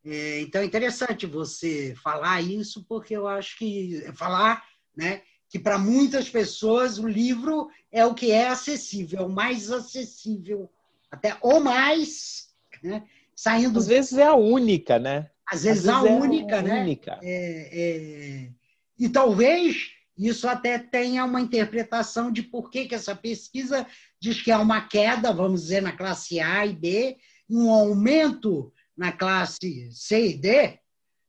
[0.04, 4.64] É, então é interessante você falar isso, porque eu acho que falar,
[4.96, 5.22] né?
[5.50, 10.70] Que para muitas pessoas o livro é o que é acessível, é o mais acessível
[11.12, 12.50] até ou mais,
[12.82, 13.04] né?
[13.36, 13.80] Saindo.
[13.80, 15.30] Às vezes é a única, né?
[15.46, 16.82] Às vezes, Às vezes a, única, é a né?
[16.82, 17.20] Única.
[17.22, 18.50] É, é...
[18.98, 23.86] E talvez isso até tenha uma interpretação de por que, que essa pesquisa
[24.20, 27.18] diz que há uma queda, vamos dizer, na classe A e B,
[27.50, 30.80] um aumento na classe C e D,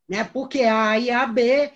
[0.07, 0.25] né?
[0.25, 1.73] porque a e a B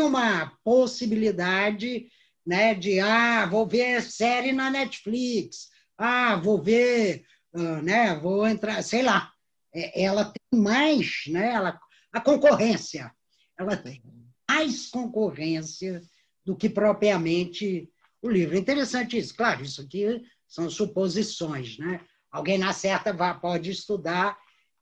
[0.00, 2.08] uma possibilidade
[2.44, 8.82] né, de ah, vou ver série na Netflix, ah, vou ver, uh, né, vou entrar,
[8.82, 9.32] sei lá.
[9.72, 11.78] É, ela tem mais, né, ela,
[12.12, 13.12] a concorrência,
[13.56, 14.02] ela tem
[14.50, 16.02] mais concorrência
[16.44, 17.88] do que propriamente
[18.20, 18.56] o livro.
[18.56, 19.36] Interessante isso.
[19.36, 22.00] Claro, isso aqui são suposições, né?
[22.30, 24.36] Alguém na certa pode estudar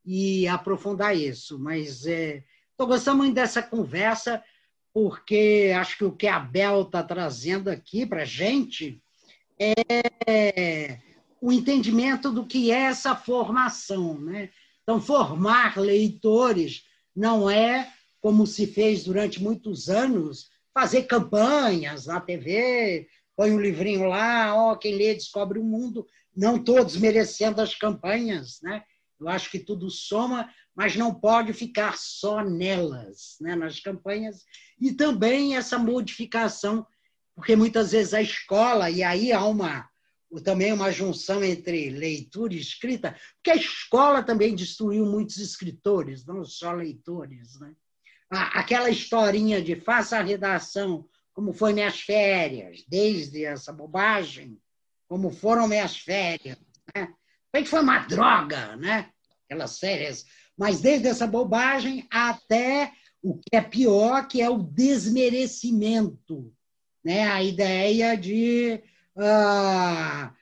[0.04, 4.42] e aprofundar isso, mas estou é, gostando muito dessa conversa
[4.92, 9.02] porque acho que o que a Bel está trazendo aqui para a gente
[9.58, 10.98] é
[11.40, 14.18] o entendimento do que é essa formação.
[14.18, 14.50] Né?
[14.82, 23.08] Então, formar leitores não é, como se fez durante muitos anos, fazer campanhas na TV,
[23.36, 26.06] põe um livrinho lá, ó, quem lê descobre o mundo.
[26.34, 28.82] Não todos merecendo as campanhas, né?
[29.24, 33.56] Eu acho que tudo soma, mas não pode ficar só nelas, né?
[33.56, 34.44] nas campanhas.
[34.80, 36.86] E também essa modificação,
[37.34, 39.88] porque muitas vezes a escola, e aí há uma
[40.42, 46.44] também uma junção entre leitura e escrita, porque a escola também destruiu muitos escritores, não
[46.44, 47.58] só leitores.
[47.60, 47.72] Né?
[48.28, 54.58] Aquela historinha de faça a redação, como foi minhas férias, desde essa bobagem,
[55.06, 56.58] como foram minhas férias.
[56.94, 57.14] Né?
[57.64, 59.10] foi uma droga, né?
[59.44, 60.24] Aquelas férias,
[60.56, 66.52] mas desde essa bobagem até o que é pior, que é o desmerecimento,
[67.04, 67.26] né?
[67.28, 68.82] a ideia de
[69.16, 70.32] ah,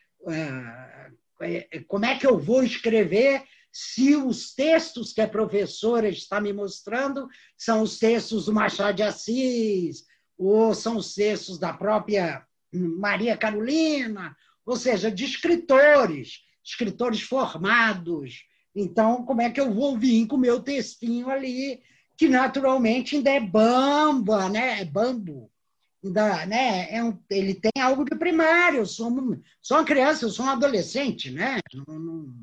[1.40, 6.52] é, como é que eu vou escrever se os textos que a professora está me
[6.52, 10.04] mostrando são os textos do Machado de Assis,
[10.36, 18.44] ou são os textos da própria Maria Carolina, ou seja, de escritores, escritores formados.
[18.74, 21.82] Então, como é que eu vou vir com o meu textinho ali,
[22.16, 24.80] que naturalmente ainda é bamba, né?
[24.80, 25.50] É bambo.
[26.02, 28.78] ainda, né, é um, ele tem algo de primário.
[28.78, 29.10] Eu sou,
[29.60, 31.58] sou uma criança, eu sou um adolescente, né?
[31.74, 32.34] Não, não...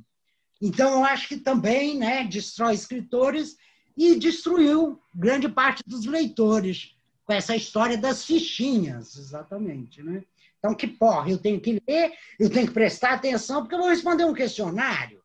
[0.61, 3.55] Então, eu acho que também né, destrói escritores
[3.95, 10.03] e destruiu grande parte dos leitores com essa história das fichinhas, exatamente.
[10.03, 10.23] Né?
[10.57, 13.89] Então, que porra, eu tenho que ler, eu tenho que prestar atenção, porque eu vou
[13.89, 15.21] responder um questionário.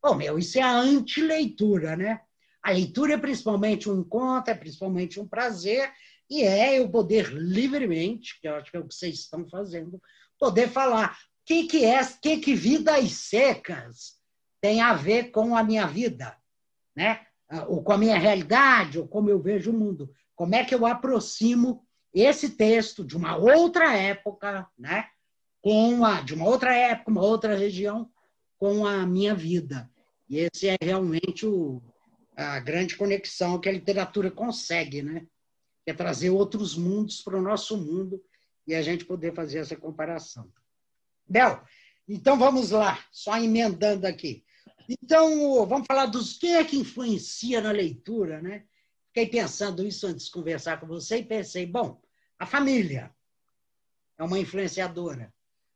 [0.00, 2.20] Pô, meu, isso é a antileitura, né?
[2.62, 5.92] A leitura é principalmente um encontro, é principalmente um prazer,
[6.30, 10.00] e é eu poder livremente, que eu acho que é o que vocês estão fazendo,
[10.38, 14.18] poder falar o que, que é, que, que vidas secas
[14.60, 16.36] tem a ver com a minha vida,
[16.94, 17.26] né?
[17.66, 20.12] ou com a minha realidade, ou como eu vejo o mundo.
[20.36, 25.06] Como é que eu aproximo esse texto de uma outra época, né?
[25.62, 28.10] com a, de uma outra época, uma outra região,
[28.58, 29.90] com a minha vida.
[30.28, 31.82] E esse é realmente o,
[32.36, 35.26] a grande conexão que a literatura consegue, né?
[35.90, 38.22] é trazer outros mundos para o nosso mundo
[38.66, 40.52] e a gente poder fazer essa comparação.
[41.26, 41.62] Bel,
[42.06, 44.44] então vamos lá, só emendando aqui.
[44.88, 48.64] Então, vamos falar dos quem é que influencia na leitura, né?
[49.08, 52.00] Fiquei pensando isso antes de conversar com você e pensei, bom,
[52.38, 53.10] a família
[54.18, 55.32] é uma influenciadora,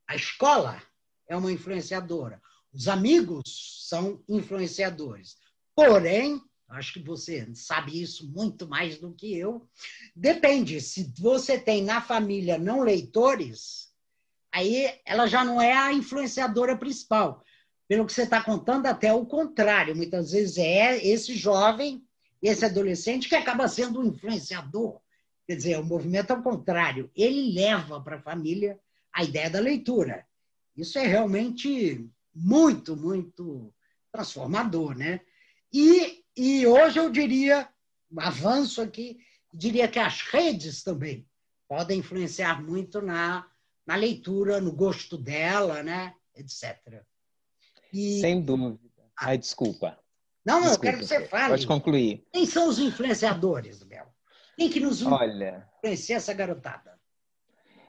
[0.07, 0.83] a escola
[1.29, 2.41] é uma influenciadora,
[2.73, 5.37] os amigos são influenciadores.
[5.75, 9.69] Porém, acho que você sabe isso muito mais do que eu.
[10.17, 13.93] Depende, se você tem na família não leitores,
[14.51, 17.45] aí ela já não é a influenciadora principal
[17.93, 19.95] pelo que você está contando, até o contrário.
[19.95, 22.03] Muitas vezes é esse jovem,
[22.41, 24.99] esse adolescente que acaba sendo um influenciador.
[25.47, 27.11] Quer dizer, o movimento é o contrário.
[27.15, 28.81] Ele leva para a família
[29.13, 30.27] a ideia da leitura.
[30.75, 33.75] Isso é realmente muito, muito
[34.11, 35.21] transformador, né?
[35.73, 37.69] E, e hoje eu diria,
[38.17, 39.19] avanço aqui,
[39.53, 41.27] diria que as redes também
[41.69, 43.47] podem influenciar muito na,
[43.87, 46.15] na leitura, no gosto dela, né?
[46.35, 47.05] etc.
[47.93, 48.21] E...
[48.21, 48.79] Sem dúvida.
[49.17, 49.29] Ah.
[49.29, 49.99] Ai, desculpa.
[50.45, 51.51] Não, não, desculpa, eu quero que você fale.
[51.51, 52.27] Pode concluir.
[52.33, 54.07] Quem são os influenciadores, Bel?
[54.57, 56.99] Quem que nos Olha, influencia essa garotada?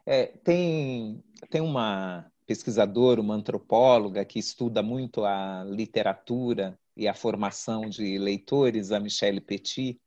[0.06, 7.90] É, tem, tem uma pesquisadora, uma antropóloga que estuda muito a literatura e a formação
[7.90, 10.00] de leitores, a Michelle Petit.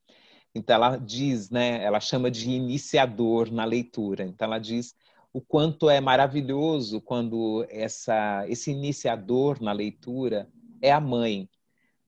[0.55, 4.25] Então ela diz, né, ela chama de iniciador na leitura.
[4.25, 4.95] Então ela diz
[5.33, 10.49] o quanto é maravilhoso quando essa, esse iniciador na leitura
[10.81, 11.49] é a mãe,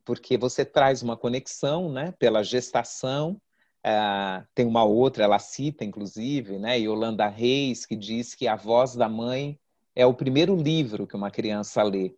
[0.03, 3.39] porque você traz uma conexão né, pela gestação.
[3.87, 8.95] Uh, tem uma outra, ela cita, inclusive, né, Yolanda Reis, que diz que a voz
[8.95, 9.59] da mãe
[9.99, 12.15] é o primeiro livro que uma criança lê,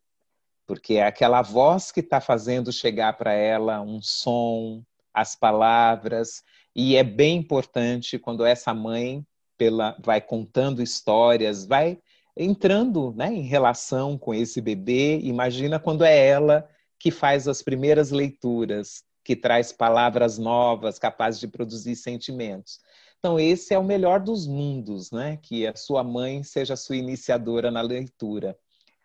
[0.67, 6.43] porque é aquela voz que está fazendo chegar para ela um som, as palavras,
[6.77, 9.25] e é bem importante quando essa mãe
[9.57, 11.99] pela, vai contando histórias, vai
[12.37, 15.19] entrando né, em relação com esse bebê.
[15.21, 21.49] Imagina quando é ela que faz as primeiras leituras, que traz palavras novas, capazes de
[21.49, 22.79] produzir sentimentos.
[23.21, 25.39] Então, esse é o melhor dos mundos, né?
[25.43, 28.59] Que a sua mãe seja a sua iniciadora na leitura.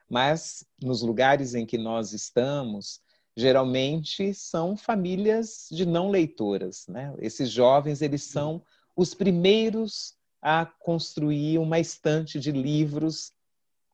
[0.09, 3.01] Mas, nos lugares em que nós estamos,
[3.35, 7.13] geralmente são famílias de não leitoras, né?
[7.19, 8.63] Esses jovens, eles são
[8.95, 13.33] os primeiros a construir uma estante de livros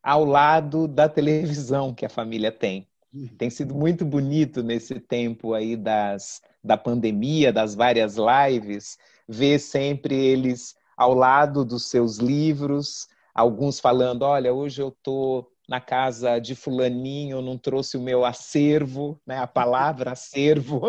[0.04, 2.88] ao lado da televisão que a família tem.
[3.14, 3.28] Uhum.
[3.38, 8.98] Tem sido muito bonito nesse tempo aí das, da pandemia, das várias lives,
[9.32, 15.80] ver sempre eles ao lado dos seus livros, alguns falando: olha, hoje eu estou na
[15.80, 19.38] casa de fulaninho, não trouxe o meu acervo, né?
[19.38, 20.82] A palavra acervo.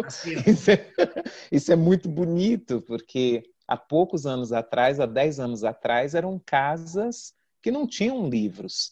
[0.47, 0.91] Isso, é,
[1.53, 7.33] isso é muito bonito, porque há poucos anos atrás, há 10 anos atrás, eram casas
[7.63, 8.91] que não tinham livros.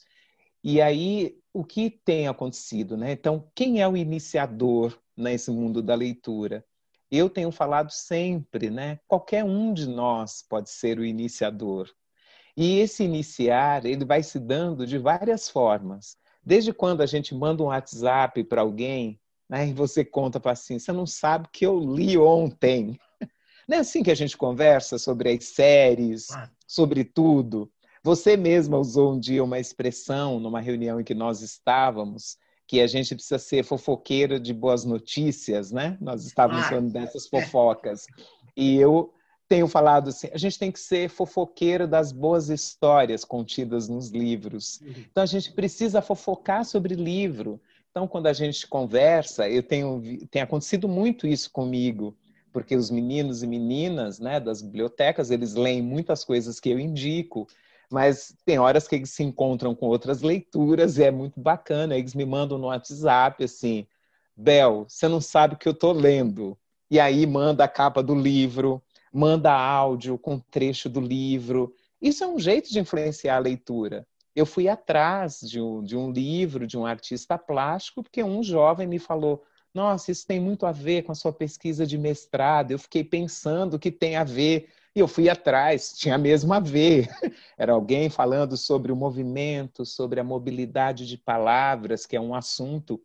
[0.63, 2.97] E aí, o que tem acontecido?
[2.97, 3.13] Né?
[3.13, 6.65] Então, quem é o iniciador nesse mundo da leitura?
[7.11, 9.01] Eu tenho falado sempre, né?
[9.09, 11.91] Qualquer um de nós pode ser o iniciador.
[12.57, 16.17] E esse iniciar, ele vai se dando de várias formas.
[16.45, 20.79] Desde quando a gente manda um WhatsApp para alguém, né, e você conta para assim,
[20.79, 22.99] você não sabe que eu li ontem.
[23.69, 26.27] Não é assim que a gente conversa sobre as séries,
[26.67, 27.71] sobre tudo.
[28.03, 32.37] Você mesma usou um dia uma expressão numa reunião em que nós estávamos,
[32.71, 35.99] que a gente precisa ser fofoqueiro de boas notícias, né?
[36.01, 38.07] Nós estávamos falando dessas fofocas.
[38.57, 39.13] E eu
[39.49, 44.81] tenho falado assim, a gente tem que ser fofoqueiro das boas histórias contidas nos livros.
[44.83, 45.05] Uhum.
[45.11, 47.61] Então a gente precisa fofocar sobre livro.
[47.91, 50.01] Então quando a gente conversa, eu tenho
[50.31, 52.17] tem acontecido muito isso comigo
[52.53, 57.47] porque os meninos e meninas né, das bibliotecas, eles leem muitas coisas que eu indico,
[57.91, 61.97] mas tem horas que eles se encontram com outras leituras e é muito bacana.
[61.97, 63.87] Eles me mandam no WhatsApp assim,
[64.37, 66.57] Bel, você não sabe o que eu estou lendo.
[66.91, 68.83] E aí manda a capa do livro,
[69.13, 71.75] manda áudio com trecho do livro.
[72.01, 74.07] Isso é um jeito de influenciar a leitura.
[74.35, 78.87] Eu fui atrás de um, de um livro de um artista plástico, porque um jovem
[78.87, 79.43] me falou:
[79.75, 82.71] Nossa, isso tem muito a ver com a sua pesquisa de mestrado.
[82.71, 84.69] Eu fiquei pensando que tem a ver.
[84.95, 87.09] E eu fui atrás, tinha mesmo a ver.
[87.57, 93.01] Era alguém falando sobre o movimento, sobre a mobilidade de palavras, que é um assunto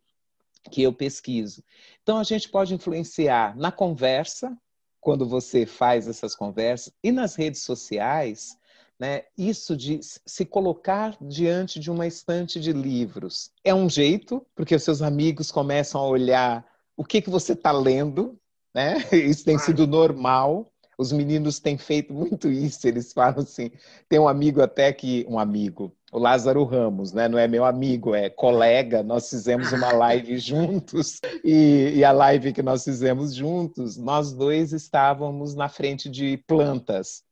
[0.70, 1.62] que eu pesquiso.
[2.02, 4.56] Então, a gente pode influenciar na conversa,
[5.00, 8.58] quando você faz essas conversas, e nas redes sociais,
[8.98, 9.24] né?
[9.36, 14.82] Isso de se colocar diante de uma estante de livros é um jeito, porque os
[14.82, 16.66] seus amigos começam a olhar
[16.96, 18.38] o que, que você está lendo,
[18.74, 18.96] né?
[19.12, 20.72] Isso tem sido normal.
[20.98, 22.86] Os meninos têm feito muito isso.
[22.86, 23.70] Eles falam assim.
[24.08, 27.28] Tem um amigo até que um amigo, o Lázaro Ramos, né?
[27.28, 29.02] Não é meu amigo, é colega.
[29.02, 34.72] Nós fizemos uma live juntos e, e, a live que nós fizemos juntos, nós dois
[34.72, 37.22] estávamos na frente de plantas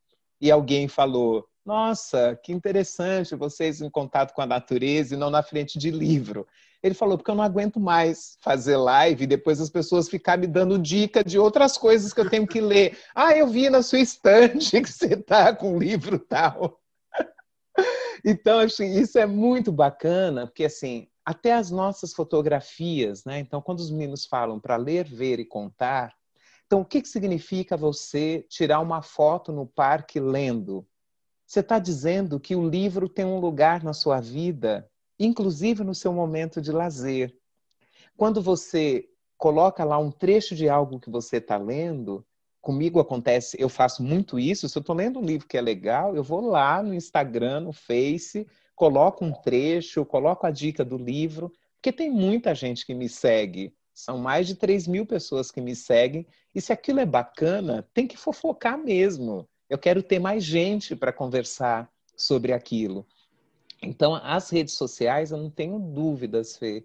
[0.41, 5.43] e alguém falou: nossa, que interessante vocês em contato com a natureza e não na
[5.43, 6.47] frente de livro.
[6.85, 10.47] Ele falou, porque eu não aguento mais fazer live e depois as pessoas ficarem me
[10.47, 12.99] dando dica de outras coisas que eu tenho que ler.
[13.16, 16.78] Ah, eu vi na sua estante que você está com um livro tal.
[18.26, 23.39] Então, assim, isso é muito bacana, porque assim, até as nossas fotografias, né?
[23.39, 26.14] Então, quando os meninos falam para ler, ver e contar,
[26.66, 30.87] então o que, que significa você tirar uma foto no parque lendo?
[31.47, 34.89] Você está dizendo que o livro tem um lugar na sua vida,
[35.19, 37.35] inclusive no seu momento de lazer.
[38.17, 42.25] Quando você coloca lá um trecho de algo que você está lendo,
[42.61, 44.69] comigo acontece, eu faço muito isso.
[44.69, 47.73] Se eu estou lendo um livro que é legal, eu vou lá no Instagram, no
[47.73, 53.09] Face, coloco um trecho, coloco a dica do livro, porque tem muita gente que me
[53.09, 53.75] segue.
[53.93, 56.27] São mais de 3 mil pessoas que me seguem.
[56.55, 59.49] E se aquilo é bacana, tem que fofocar mesmo.
[59.69, 63.07] Eu quero ter mais gente para conversar sobre aquilo.
[63.85, 66.85] Então, as redes sociais, eu não tenho dúvidas, Fê,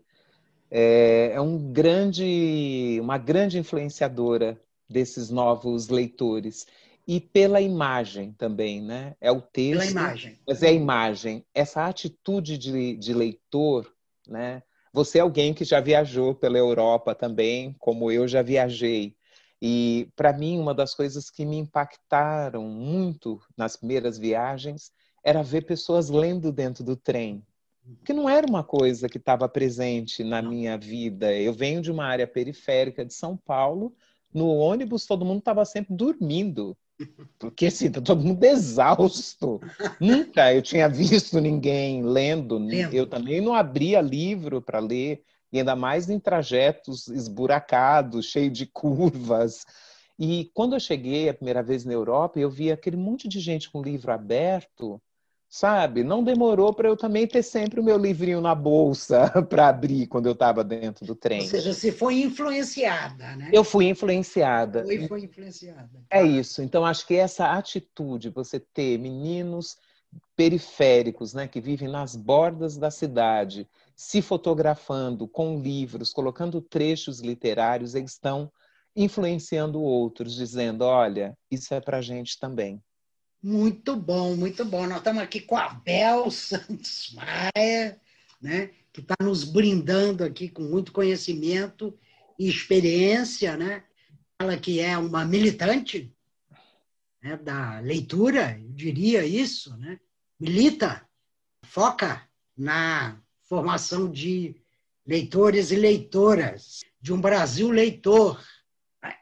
[0.71, 6.67] é, é um grande, uma grande influenciadora desses novos leitores.
[7.07, 9.15] E pela imagem também, né?
[9.19, 9.79] É o texto.
[9.79, 10.39] Pela imagem.
[10.47, 11.45] Mas é a imagem.
[11.53, 13.91] Essa atitude de, de leitor,
[14.27, 14.61] né?
[14.93, 19.15] Você é alguém que já viajou pela Europa também, como eu já viajei.
[19.61, 24.91] E para mim, uma das coisas que me impactaram muito nas primeiras viagens
[25.23, 27.43] era ver pessoas lendo dentro do trem.
[28.05, 31.33] Que não era uma coisa que estava presente na minha vida.
[31.33, 33.93] Eu venho de uma área periférica de São Paulo.
[34.31, 36.77] No ônibus, todo mundo estava sempre dormindo.
[37.39, 39.59] Porque assim, tá todo mundo exausto.
[39.99, 42.57] Nunca eu tinha visto ninguém lendo.
[42.57, 42.93] lendo.
[42.93, 48.65] Eu também não abria livro para ler e ainda mais em trajetos esburacados, cheio de
[48.67, 49.65] curvas.
[50.17, 53.69] E quando eu cheguei a primeira vez na Europa, eu vi aquele monte de gente
[53.69, 55.01] com livro aberto,
[55.49, 56.03] sabe?
[56.03, 60.27] Não demorou para eu também ter sempre o meu livrinho na bolsa para abrir quando
[60.27, 61.41] eu estava dentro do trem.
[61.41, 63.49] Ou seja, você foi influenciada, né?
[63.51, 64.83] Eu fui influenciada.
[64.83, 65.89] Foi, foi influenciada.
[66.11, 66.61] É isso.
[66.61, 69.75] Então, acho que essa atitude, você ter meninos
[70.35, 77.95] periféricos, né, que vivem nas bordas da cidade, se fotografando com livros, colocando trechos literários,
[77.95, 78.51] eles estão
[78.95, 82.81] influenciando outros, dizendo: olha, isso é para gente também.
[83.41, 84.85] Muito bom, muito bom.
[84.85, 87.99] Nós estamos aqui com a Bel Santos Maia,
[88.41, 91.97] né, que está nos brindando aqui com muito conhecimento
[92.37, 93.83] e experiência, né?
[94.37, 96.13] Ela que é uma militante
[97.21, 99.99] né, da leitura, eu diria isso, né?
[100.37, 101.07] Milita,
[101.63, 102.27] foca
[102.57, 104.55] na formação de
[105.05, 108.41] leitores e leitoras, de um Brasil leitor.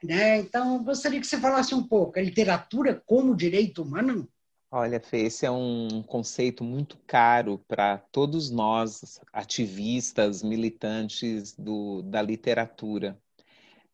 [0.03, 0.39] Né?
[0.39, 4.28] Então, gostaria que você falasse um pouco, a literatura como direito humano?
[4.69, 12.21] Olha, Fê, esse é um conceito muito caro para todos nós, ativistas, militantes do, da
[12.21, 13.17] literatura.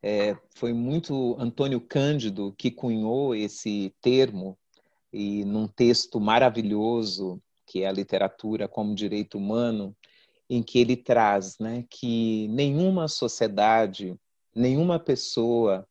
[0.01, 4.57] É, foi muito Antônio Cândido que cunhou esse termo,
[5.13, 9.95] e num texto maravilhoso, que é a literatura como direito humano,
[10.49, 14.19] em que ele traz né, que nenhuma sociedade,
[14.55, 15.87] nenhuma pessoa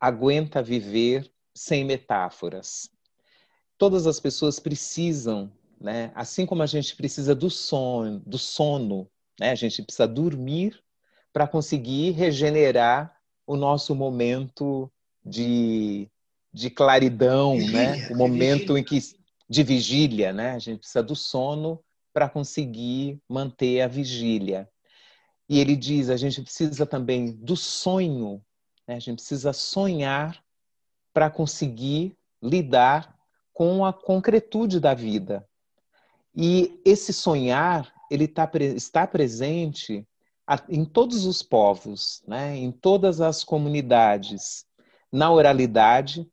[0.00, 2.90] aguenta viver sem metáforas.
[3.78, 9.50] Todas as pessoas precisam, né, assim como a gente precisa do sono, do sono, né,
[9.50, 10.82] a gente precisa dormir
[11.32, 13.16] para conseguir regenerar
[13.46, 14.90] o nosso momento
[15.24, 16.08] de,
[16.52, 18.08] de claridão, vigília, né?
[18.10, 18.98] O momento em que
[19.48, 20.52] de vigília, né?
[20.52, 21.82] A gente precisa do sono
[22.12, 24.68] para conseguir manter a vigília.
[25.52, 28.42] E ele diz: a gente precisa também do sonho,
[28.88, 28.94] né?
[28.94, 30.42] a gente precisa sonhar
[31.12, 33.14] para conseguir lidar
[33.52, 35.46] com a concretude da vida.
[36.34, 40.08] E esse sonhar, ele tá, está presente
[40.70, 42.56] em todos os povos, né?
[42.56, 44.64] em todas as comunidades.
[45.12, 46.26] Na oralidade,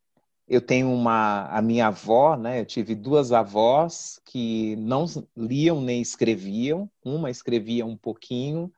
[0.48, 2.62] eu tenho uma a minha avó, né?
[2.62, 5.04] Eu tive duas avós que não
[5.36, 6.90] liam nem escreviam.
[7.04, 8.72] Uma escrevia um pouquinho,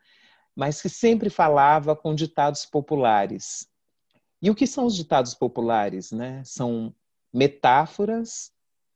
[0.55, 3.67] mas que sempre falava com ditados populares.
[4.41, 6.41] E o que são os ditados populares, né?
[6.43, 6.93] São
[7.33, 8.51] metáforas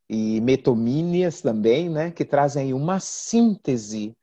[0.10, 2.12] e metomínias também, né?
[2.12, 4.16] Que trazem uma síntese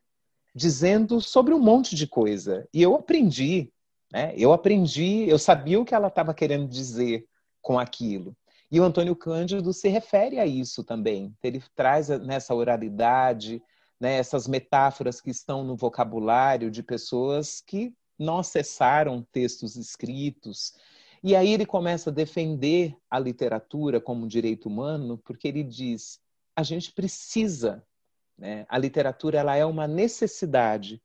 [0.54, 2.68] dizendo sobre um monte de coisa.
[2.72, 3.72] E eu aprendi,
[4.12, 4.34] né?
[4.36, 7.26] Eu aprendi, eu sabia o que ela estava querendo dizer
[7.60, 8.36] com aquilo.
[8.70, 11.34] E o Antônio Cândido se refere a isso também.
[11.42, 13.62] Ele traz nessa oralidade,
[14.02, 20.74] né, essas metáforas que estão no vocabulário de pessoas que não acessaram textos escritos.
[21.22, 26.18] E aí ele começa a defender a literatura como direito humano, porque ele diz:
[26.56, 27.86] a gente precisa,
[28.36, 28.66] né?
[28.68, 31.00] a literatura ela é uma necessidade,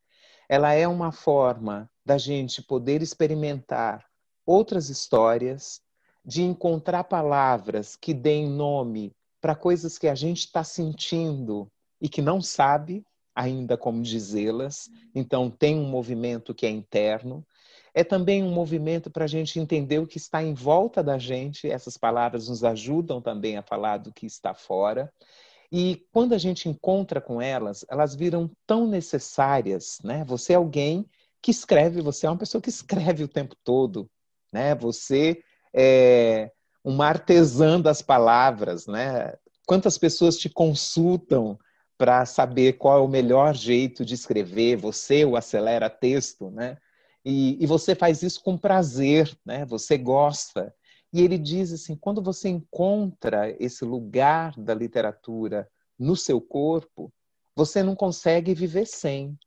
[0.50, 4.08] ela é uma forma da gente poder experimentar
[4.44, 5.84] outras histórias,
[6.26, 11.72] de encontrar palavras que deem nome para coisas que a gente está sentindo
[12.02, 13.04] e que não sabe
[13.36, 14.90] ainda como dizê-las.
[15.14, 17.46] Então, tem um movimento que é interno.
[17.94, 21.70] É também um movimento para a gente entender o que está em volta da gente.
[21.70, 25.12] Essas palavras nos ajudam também a falar do que está fora.
[25.72, 30.24] E quando a gente encontra com elas, elas viram tão necessárias, né?
[30.26, 31.06] Você é alguém
[31.42, 34.10] que escreve, você é uma pessoa que escreve o tempo todo,
[34.52, 34.74] né?
[34.76, 35.42] Você
[35.74, 36.52] é,
[36.84, 39.34] uma artesã das palavras, né?
[39.68, 41.60] Quantas pessoas te consultam
[41.98, 44.78] para saber qual é o melhor jeito de escrever?
[44.78, 46.78] Você o acelera texto, né?
[47.26, 49.66] E, e você faz isso com prazer, né?
[49.66, 50.74] Você gosta.
[51.12, 55.68] E ele diz assim: quando você encontra esse lugar da literatura
[55.98, 57.12] no seu corpo,
[57.56, 59.38] você não consegue viver sem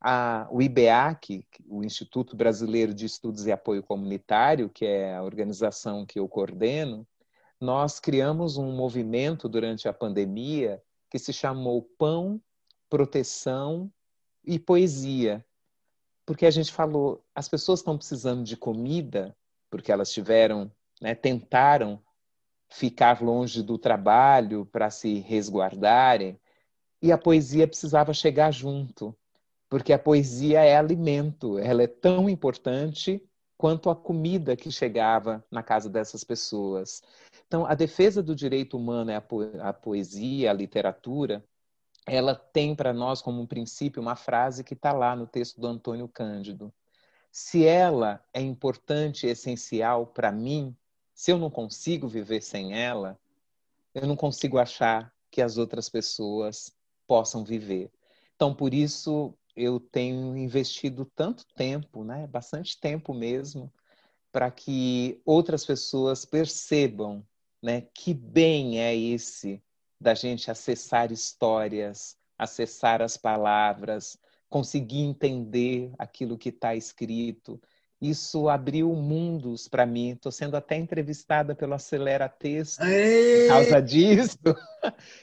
[0.00, 6.06] a, o IBEAC, o Instituto Brasileiro de Estudos e Apoio Comunitário, que é a organização
[6.06, 7.06] que eu coordeno,
[7.60, 12.40] nós criamos um movimento durante a pandemia que se chamou Pão,
[12.88, 13.92] Proteção
[14.44, 15.44] e Poesia.
[16.24, 19.36] Porque a gente falou, as pessoas estão precisando de comida,
[19.68, 22.00] porque elas tiveram, né, tentaram
[22.68, 26.40] ficar longe do trabalho para se resguardarem,
[27.02, 29.16] e a poesia precisava chegar junto
[29.70, 33.24] porque a poesia é alimento, ela é tão importante
[33.56, 37.02] quanto a comida que chegava na casa dessas pessoas.
[37.50, 41.44] Então, a defesa do direito humano é a, po a poesia, a literatura,
[42.06, 45.66] ela tem para nós como um princípio uma frase que está lá no texto do
[45.66, 46.72] Antônio Cândido.
[47.28, 50.76] Se ela é importante e essencial para mim,
[51.12, 53.18] se eu não consigo viver sem ela,
[53.92, 56.72] eu não consigo achar que as outras pessoas
[57.04, 57.90] possam viver.
[58.36, 63.72] Então, por isso, eu tenho investido tanto tempo, né, bastante tempo mesmo,
[64.30, 67.26] para que outras pessoas percebam,
[67.62, 69.62] né, que bem é esse
[70.00, 77.60] da gente acessar histórias, acessar as palavras, conseguir entender aquilo que está escrito.
[78.00, 80.12] Isso abriu mundos para mim.
[80.12, 84.38] Estou sendo até entrevistada pelo Acelera Texto por causa disso.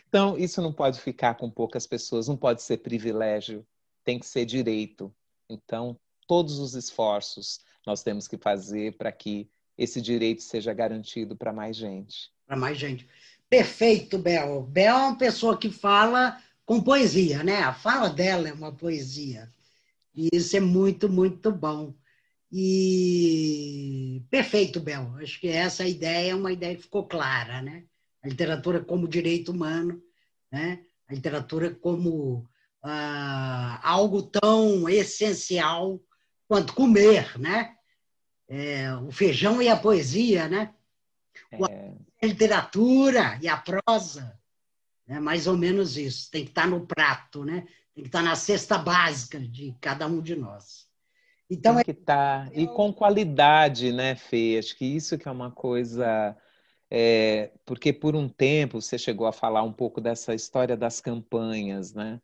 [0.07, 3.65] Então, isso não pode ficar com poucas pessoas, não pode ser privilégio
[4.07, 5.13] tem que ser direito.
[5.49, 11.53] Então, todos os esforços nós temos que fazer para que esse direito seja garantido para
[11.53, 12.31] mais gente.
[12.45, 13.07] Para mais gente.
[13.49, 14.63] Perfeito, Bel.
[14.63, 17.61] Bel é uma pessoa que fala com poesia, né?
[17.61, 19.49] A fala dela é uma poesia.
[20.13, 21.93] E isso é muito, muito bom.
[22.51, 25.15] E perfeito, Bel.
[25.21, 27.83] Acho que essa ideia é uma ideia que ficou clara, né?
[28.23, 30.01] A literatura como direito humano,
[30.51, 30.83] né?
[31.07, 32.45] A literatura como
[32.81, 36.01] ah, algo tão essencial
[36.47, 37.76] quanto comer, né?
[38.47, 40.73] É, o feijão e a poesia, né?
[41.51, 41.93] É...
[42.21, 44.39] A literatura e a prosa,
[45.07, 46.31] é mais ou menos isso.
[46.31, 47.67] Tem que estar no prato, né?
[47.93, 50.87] Tem que estar na cesta básica de cada um de nós.
[51.49, 54.57] Então tem que estar e com qualidade, né, Fê?
[54.59, 56.35] Acho que isso que é uma coisa
[56.89, 61.93] é, porque por um tempo você chegou a falar um pouco dessa história das campanhas,
[61.93, 62.21] né?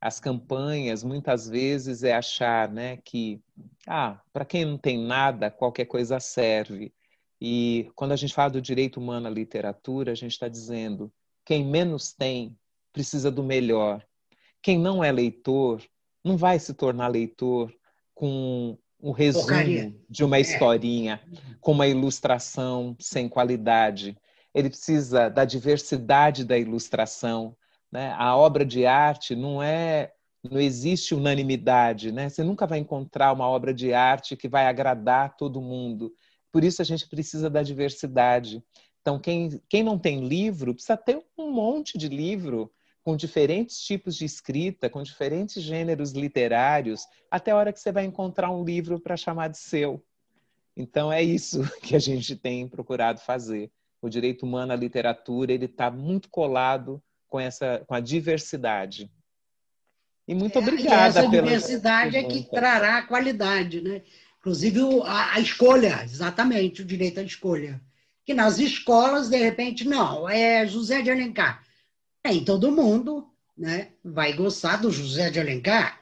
[0.00, 3.40] As campanhas muitas vezes é achar né, que
[3.86, 6.92] ah, para quem não tem nada, qualquer coisa serve.
[7.40, 11.12] E quando a gente fala do direito humano à literatura, a gente está dizendo
[11.44, 12.56] quem menos tem
[12.92, 14.04] precisa do melhor.
[14.62, 15.82] Quem não é leitor
[16.24, 17.74] não vai se tornar leitor
[18.14, 19.94] com um resumo Porcaria.
[20.08, 20.40] de uma é.
[20.40, 21.54] historinha, é.
[21.60, 24.16] com uma ilustração sem qualidade.
[24.54, 27.56] Ele precisa da diversidade da ilustração.
[27.90, 28.14] Né?
[28.16, 30.12] A obra de arte não é
[30.42, 32.28] não existe unanimidade, né?
[32.28, 36.14] Você nunca vai encontrar uma obra de arte que vai agradar todo mundo.
[36.50, 38.64] Por isso a gente precisa da diversidade.
[39.00, 42.72] Então, quem, quem não tem livro, precisa ter um monte de livro
[43.02, 48.04] com diferentes tipos de escrita, com diferentes gêneros literários, até a hora que você vai
[48.04, 50.02] encontrar um livro para chamar de seu.
[50.76, 53.70] Então, é isso que a gente tem procurado fazer.
[54.02, 59.10] O direito humano à literatura ele está muito colado com essa com a diversidade.
[60.28, 64.02] E muito é, obrigada e essa diversidade é que trará a qualidade, né?
[64.40, 67.80] Inclusive a, a escolha, exatamente, o direito à escolha
[68.30, 71.64] que nas escolas, de repente, não, é José de Alencar.
[72.24, 73.26] Nem todo mundo
[73.58, 76.00] né, vai gostar do José de Alencar.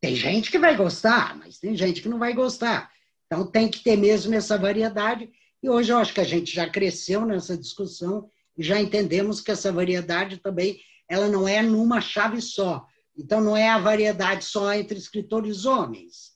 [0.00, 2.92] Tem gente que vai gostar, mas tem gente que não vai gostar.
[3.26, 5.28] Então tem que ter mesmo essa variedade.
[5.60, 9.72] E hoje eu acho que a gente já cresceu nessa discussão já entendemos que essa
[9.72, 12.86] variedade também ela não é numa chave só.
[13.16, 16.32] Então não é a variedade só entre escritores homens,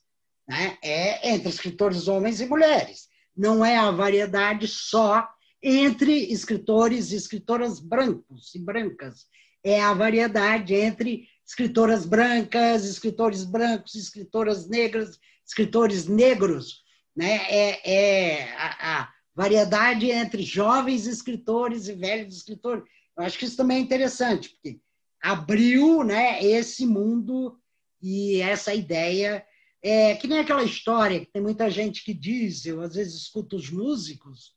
[0.47, 0.77] né?
[0.81, 5.27] é entre escritores homens e mulheres não é a variedade só
[5.63, 9.25] entre escritores e escritoras brancos e brancas.
[9.63, 16.83] É a variedade entre escritoras brancas, escritores brancos, escritoras negras, escritores negros.
[17.15, 17.35] Né?
[17.49, 22.83] É, é a, a variedade entre jovens escritores e velhos escritores.
[23.17, 24.79] Eu acho que isso também é interessante, porque
[25.21, 27.57] abriu né, esse mundo
[28.01, 29.45] e essa ideia
[29.81, 33.55] é, que nem aquela história que tem muita gente que diz, eu às vezes escuto
[33.55, 34.53] os músicos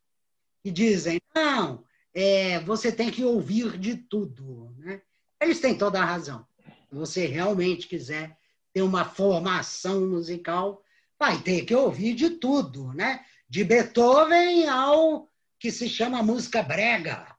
[0.62, 4.75] que dizem, não, é, você tem que ouvir de tudo.
[4.79, 5.01] Né?
[5.41, 6.47] Eles têm toda a razão.
[6.89, 8.37] Se você realmente quiser
[8.72, 10.83] ter uma formação musical,
[11.18, 13.25] vai ter que ouvir de tudo, né?
[13.49, 17.35] De Beethoven ao que se chama música brega,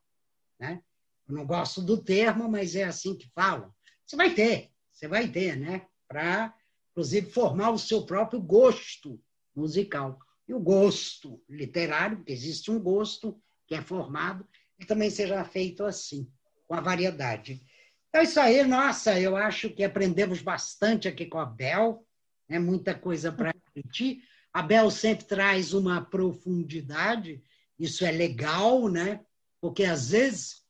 [0.59, 0.81] né?
[1.27, 3.73] Eu não gosto do termo, mas é assim que falam.
[4.05, 5.85] Você vai ter, você vai ter, né?
[6.07, 6.53] Para
[6.91, 9.21] inclusive formar o seu próprio gosto
[9.55, 10.17] musical.
[10.47, 14.47] E o gosto literário, porque existe um gosto que é formado,
[14.79, 16.31] e também seja feito assim,
[16.67, 17.61] com a variedade.
[18.09, 22.05] Então, isso aí, nossa, eu acho que aprendemos bastante aqui com a Bel,
[22.47, 22.59] né?
[22.59, 24.23] muita coisa para refletir.
[24.55, 27.43] A Bel sempre traz uma profundidade,
[27.77, 29.19] isso é legal, né?
[29.59, 30.63] Porque às vezes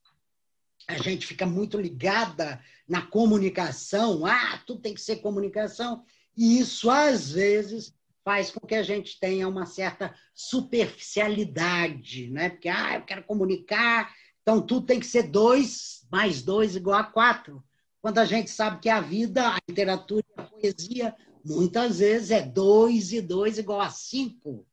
[0.87, 6.03] a gente fica muito ligada na comunicação, ah, tudo tem que ser comunicação,
[6.35, 12.49] e isso, às vezes, faz com que a gente tenha uma certa superficialidade, né?
[12.49, 14.11] Porque, ah, eu quero comunicar,
[14.41, 17.63] então tudo tem que ser dois mais dois igual a quatro.
[18.01, 21.15] Quando a gente sabe que a vida, a literatura e a poesia,
[21.45, 24.65] muitas vezes é dois e dois igual a cinco.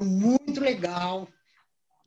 [0.00, 1.28] Muito legal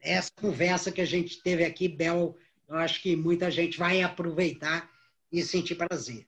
[0.01, 2.35] essa conversa que a gente teve aqui, Bel.
[2.67, 4.89] Eu acho que muita gente vai aproveitar
[5.31, 6.25] e sentir prazer.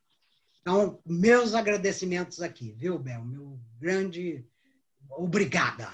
[0.61, 3.23] Então, meus agradecimentos aqui, viu, Bel?
[3.23, 4.45] Meu grande
[5.09, 5.89] obrigada.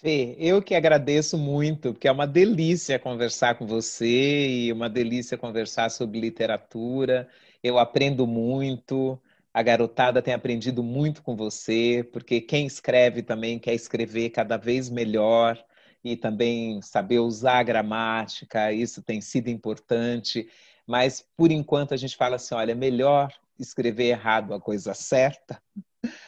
[0.00, 5.36] Fê, eu que agradeço muito, porque é uma delícia conversar com você e uma delícia
[5.36, 7.28] conversar sobre literatura.
[7.62, 9.20] Eu aprendo muito,
[9.52, 14.88] a garotada tem aprendido muito com você, porque quem escreve também quer escrever cada vez
[14.90, 15.62] melhor
[16.04, 20.48] e também saber usar a gramática, isso tem sido importante.
[20.86, 25.60] Mas, por enquanto, a gente fala assim: olha, é melhor escrever errado a coisa certa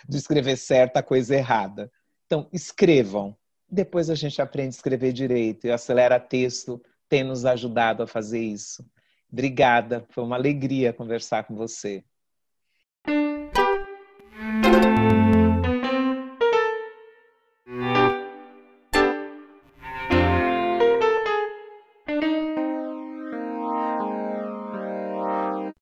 [0.09, 1.91] do escrever certa a coisa errada.
[2.27, 3.37] Então, escrevam.
[3.69, 8.41] Depois a gente aprende a escrever direito e acelera texto tem nos ajudado a fazer
[8.41, 8.85] isso.
[9.33, 12.05] Obrigada, foi uma alegria conversar com você.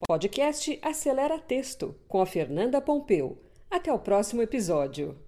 [0.08, 3.42] Podcast Acelera Texto, com a Fernanda Pompeu.
[3.70, 5.27] Até o próximo episódio.